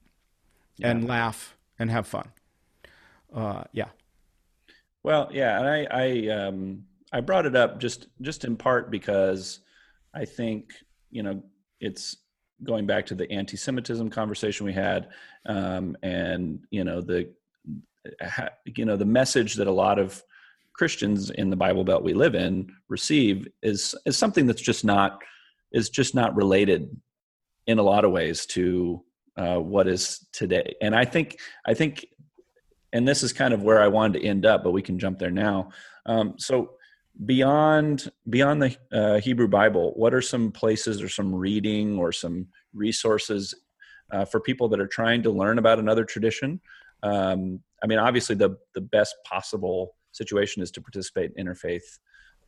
[0.77, 0.89] yeah.
[0.89, 2.29] and laugh and have fun.
[3.33, 3.89] Uh, yeah.
[5.03, 9.59] Well, yeah, and I I um, I brought it up just just in part because
[10.13, 10.73] I think
[11.09, 11.43] you know
[11.79, 12.17] it's
[12.63, 15.09] going back to the anti-Semitism conversation we had,
[15.45, 17.29] um, and you know the
[18.65, 20.23] you know the message that a lot of
[20.73, 25.21] Christians in the Bible Belt we live in receive is is something that's just not
[25.71, 26.95] is just not related
[27.67, 29.03] in a lot of ways to
[29.37, 30.75] uh, what is today.
[30.81, 32.05] And I think I think,
[32.91, 35.19] and this is kind of where I wanted to end up, but we can jump
[35.19, 35.69] there now.
[36.05, 36.71] Um, so
[37.25, 42.47] beyond beyond the uh, Hebrew Bible, what are some places or some reading or some
[42.73, 43.53] resources
[44.11, 46.59] uh, for people that are trying to learn about another tradition?
[47.01, 51.99] Um, I mean, obviously, the the best possible situation is to participate in interfaith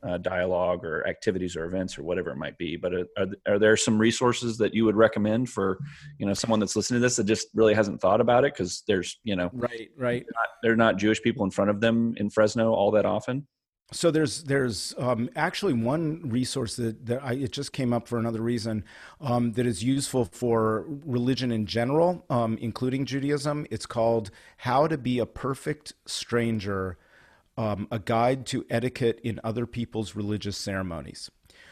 [0.06, 2.76] uh, dialogue or activities or events or whatever it might be.
[2.76, 5.78] But are, are there some resources that you would recommend for
[6.18, 8.82] you know someone that's listening to this that just really hasn't thought about it because
[8.86, 12.14] there's you know right right they're not, they're not, Jewish people in front of them
[12.16, 13.46] in Fresno all that often.
[13.92, 18.18] So there's there's um, actually one resource that, that I, it just came up for
[18.18, 18.84] another reason
[19.20, 23.64] um, that is useful for religion in general, um, including Judaism.
[23.70, 26.98] It's called "How to Be a Perfect Stranger."
[27.58, 31.30] Um, a guide to etiquette in other people's religious ceremonies.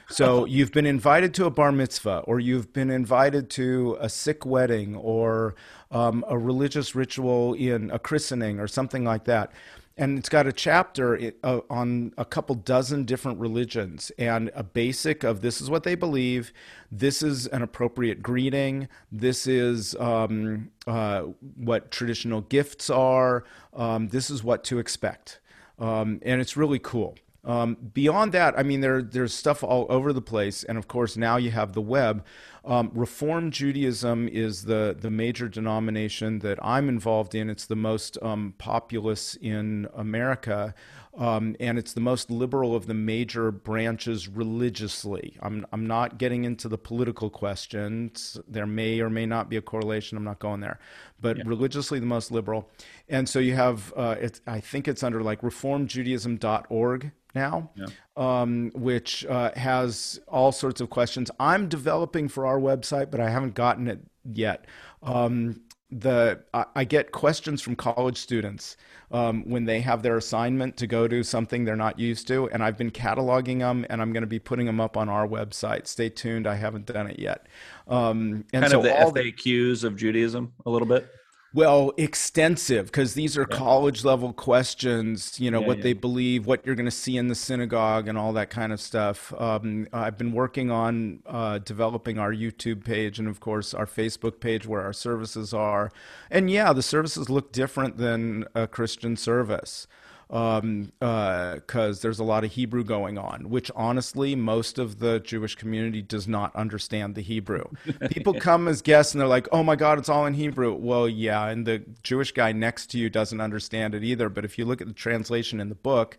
[0.08, 4.44] So you've been invited to a bar mitzvah, or you've been invited to a Sikh
[4.44, 5.54] wedding, or
[5.90, 9.52] um, a religious ritual in a christening, or something like that.
[9.96, 14.10] And it's got a chapter uh, on a couple dozen different religions.
[14.18, 16.52] And a basic of this is what they believe,
[16.90, 21.22] this is an appropriate greeting, this is um, uh,
[21.56, 25.40] what traditional gifts are, um, this is what to expect
[25.78, 27.16] um, and it's really cool.
[27.44, 31.16] Um, beyond that, I mean, there there's stuff all over the place, and of course
[31.16, 32.24] now you have the web.
[32.64, 37.50] Um, Reform Judaism is the, the major denomination that I'm involved in.
[37.50, 40.74] It's the most um, populous in America.
[41.16, 45.36] Um, and it's the most liberal of the major branches religiously.
[45.40, 48.38] I'm, I'm not getting into the political questions.
[48.48, 50.18] There may or may not be a correlation.
[50.18, 50.80] I'm not going there.
[51.20, 51.44] But yeah.
[51.46, 52.68] religiously, the most liberal.
[53.08, 57.86] And so you have, uh, I think it's under like reformjudaism.org now, yeah.
[58.16, 61.30] um, which uh, has all sorts of questions.
[61.38, 64.66] I'm developing for our website, but I haven't gotten it yet.
[65.02, 65.60] Um,
[65.94, 66.40] the
[66.74, 68.76] I get questions from college students
[69.12, 72.64] um, when they have their assignment to go to something they're not used to, and
[72.64, 75.86] I've been cataloging them, and I'm going to be putting them up on our website.
[75.86, 77.46] Stay tuned; I haven't done it yet.
[77.86, 81.08] Um, and kind so of the FAQs the, of Judaism, a little bit.
[81.54, 83.56] Well, extensive because these are yeah.
[83.56, 85.38] college level questions.
[85.38, 85.82] You know yeah, what yeah.
[85.84, 88.80] they believe, what you're going to see in the synagogue, and all that kind of
[88.80, 89.32] stuff.
[89.38, 94.40] Um, I've been working on uh, developing our YouTube page and, of course, our Facebook
[94.40, 95.92] page where our services are.
[96.28, 99.86] And yeah, the services look different than a Christian service
[100.34, 105.54] um, uh, there's a lot of Hebrew going on, which honestly, most of the Jewish
[105.54, 107.62] community does not understand the Hebrew.
[108.10, 110.74] People come as guests and they're like, oh my God, it's all in Hebrew.
[110.74, 114.28] Well, yeah, and the Jewish guy next to you doesn't understand it either.
[114.28, 116.18] But if you look at the translation in the book,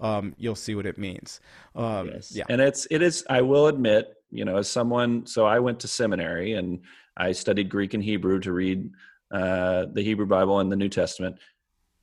[0.00, 1.40] um, you'll see what it means.
[1.74, 2.32] Um, yes.
[2.32, 2.44] Yeah.
[2.48, 5.88] And it's, it is, I will admit, you know, as someone, so I went to
[5.88, 6.82] seminary and
[7.16, 8.90] I studied Greek and Hebrew to read
[9.32, 11.38] uh, the Hebrew Bible and the New Testament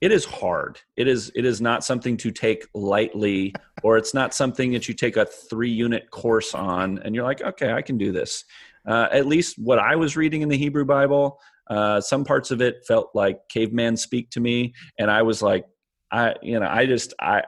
[0.03, 0.81] it is hard.
[0.97, 4.93] It is it is not something to take lightly or it's not something that you
[4.93, 8.43] take a three unit course on and you're like okay i can do this.
[8.85, 11.39] Uh, at least what i was reading in the hebrew bible
[11.69, 15.65] uh, some parts of it felt like caveman speak to me and i was like
[16.11, 17.41] i you know i just i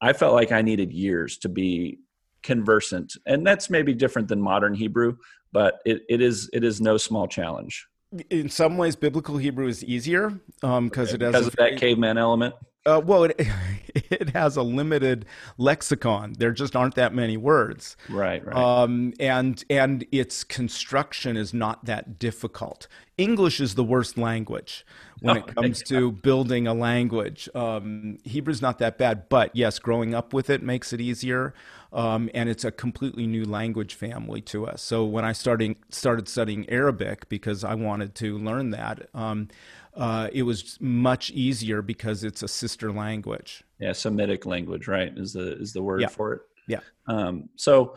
[0.00, 1.98] i felt like i needed years to be
[2.42, 3.14] conversant.
[3.26, 5.18] And that's maybe different than modern hebrew
[5.52, 7.86] but it, it is it is no small challenge
[8.30, 10.30] in some ways, biblical Hebrew is easier
[10.60, 12.54] because um, it has because of that caveman element.
[12.86, 13.38] Uh, well, it,
[13.94, 15.26] it has a limited
[15.58, 16.34] lexicon.
[16.38, 17.96] There just aren't that many words.
[18.08, 18.56] Right, right.
[18.56, 22.88] Um, and and its construction is not that difficult.
[23.18, 24.86] English is the worst language
[25.20, 27.48] when oh, it comes to building a language.
[27.54, 31.52] Um, Hebrew's not that bad, but yes, growing up with it makes it easier.
[31.92, 34.80] Um, and it's a completely new language family to us.
[34.80, 39.48] So when I started started studying Arabic because I wanted to learn that, um,
[39.94, 43.64] uh, it was much easier because it's a sister language.
[43.80, 45.12] Yeah, Semitic language, right?
[45.16, 46.08] Is the is the word yeah.
[46.08, 46.42] for it?
[46.68, 46.80] Yeah.
[47.08, 47.96] Um, so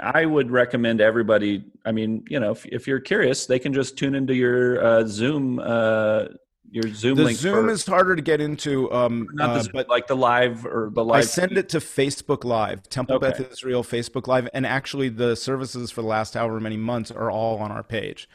[0.00, 1.64] I would recommend everybody.
[1.84, 5.04] I mean, you know, if, if you're curious, they can just tune into your uh,
[5.06, 6.26] Zoom uh,
[6.70, 7.38] your Zoom the link.
[7.38, 8.92] Zoom for, is harder to get into.
[8.92, 11.18] Um, not the, uh, but like the live or the live.
[11.18, 11.58] I send feed.
[11.58, 13.30] it to Facebook Live, Temple okay.
[13.30, 17.30] Beth Israel Facebook Live, and actually the services for the last however many months are
[17.30, 18.28] all on our page.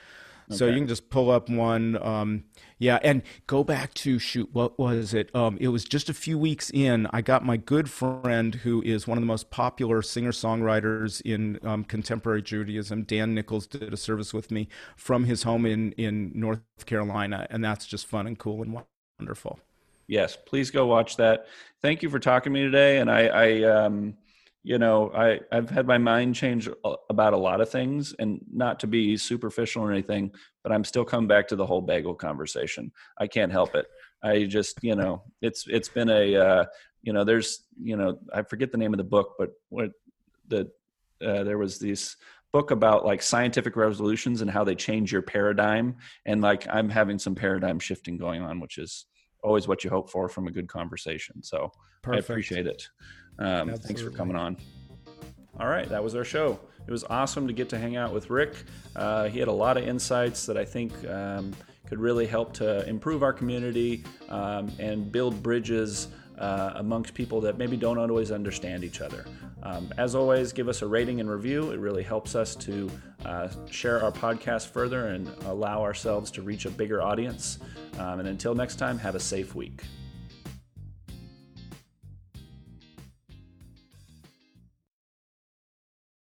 [0.50, 0.58] Okay.
[0.58, 2.02] So you can just pull up one.
[2.02, 2.44] Um,
[2.82, 4.50] yeah, and go back to shoot.
[4.54, 5.34] What was it?
[5.36, 7.08] Um, it was just a few weeks in.
[7.14, 11.60] I got my good friend, who is one of the most popular singer songwriters in
[11.62, 13.04] um, contemporary Judaism.
[13.04, 14.68] Dan Nichols did a service with me
[14.98, 18.82] from his home in in North Carolina, and that's just fun and cool and
[19.20, 19.60] wonderful.
[20.08, 21.46] Yes, please go watch that.
[21.84, 24.18] Thank you for talking to me today, and I, I um,
[24.64, 26.70] you know i i've had my mind change
[27.10, 30.32] about a lot of things and not to be superficial or anything
[30.64, 32.92] but i'm still coming back to the whole bagel conversation.
[33.18, 33.86] I can't help it.
[34.24, 36.66] I just you know it's it's been a uh,
[37.02, 39.92] you know there's you know i forget the name of the book but what
[40.48, 40.70] the
[41.26, 42.16] uh, there was this
[42.52, 45.96] book about like scientific resolutions and how they change your paradigm
[46.26, 49.06] and like i'm having some paradigm shifting going on which is
[49.44, 51.72] always what you hope for from a good conversation so
[52.04, 52.30] Perfect.
[52.30, 52.88] i appreciate it
[53.40, 54.58] um, thanks for coming on.
[55.60, 56.60] All right, that was our show.
[56.88, 58.56] It was awesome to get to hang out with Rick.
[58.96, 61.54] Uh, he had a lot of insights that I think um,
[61.88, 66.08] could really help to improve our community um, and build bridges
[66.40, 69.26] uh, amongst people that maybe don't always understand each other.
[69.62, 71.70] Um, as always, give us a rating and review.
[71.72, 72.90] It really helps us to
[73.26, 77.60] uh, share our podcast further and allow ourselves to reach a bigger audience.
[78.00, 79.84] Um, and until next time, have a safe week.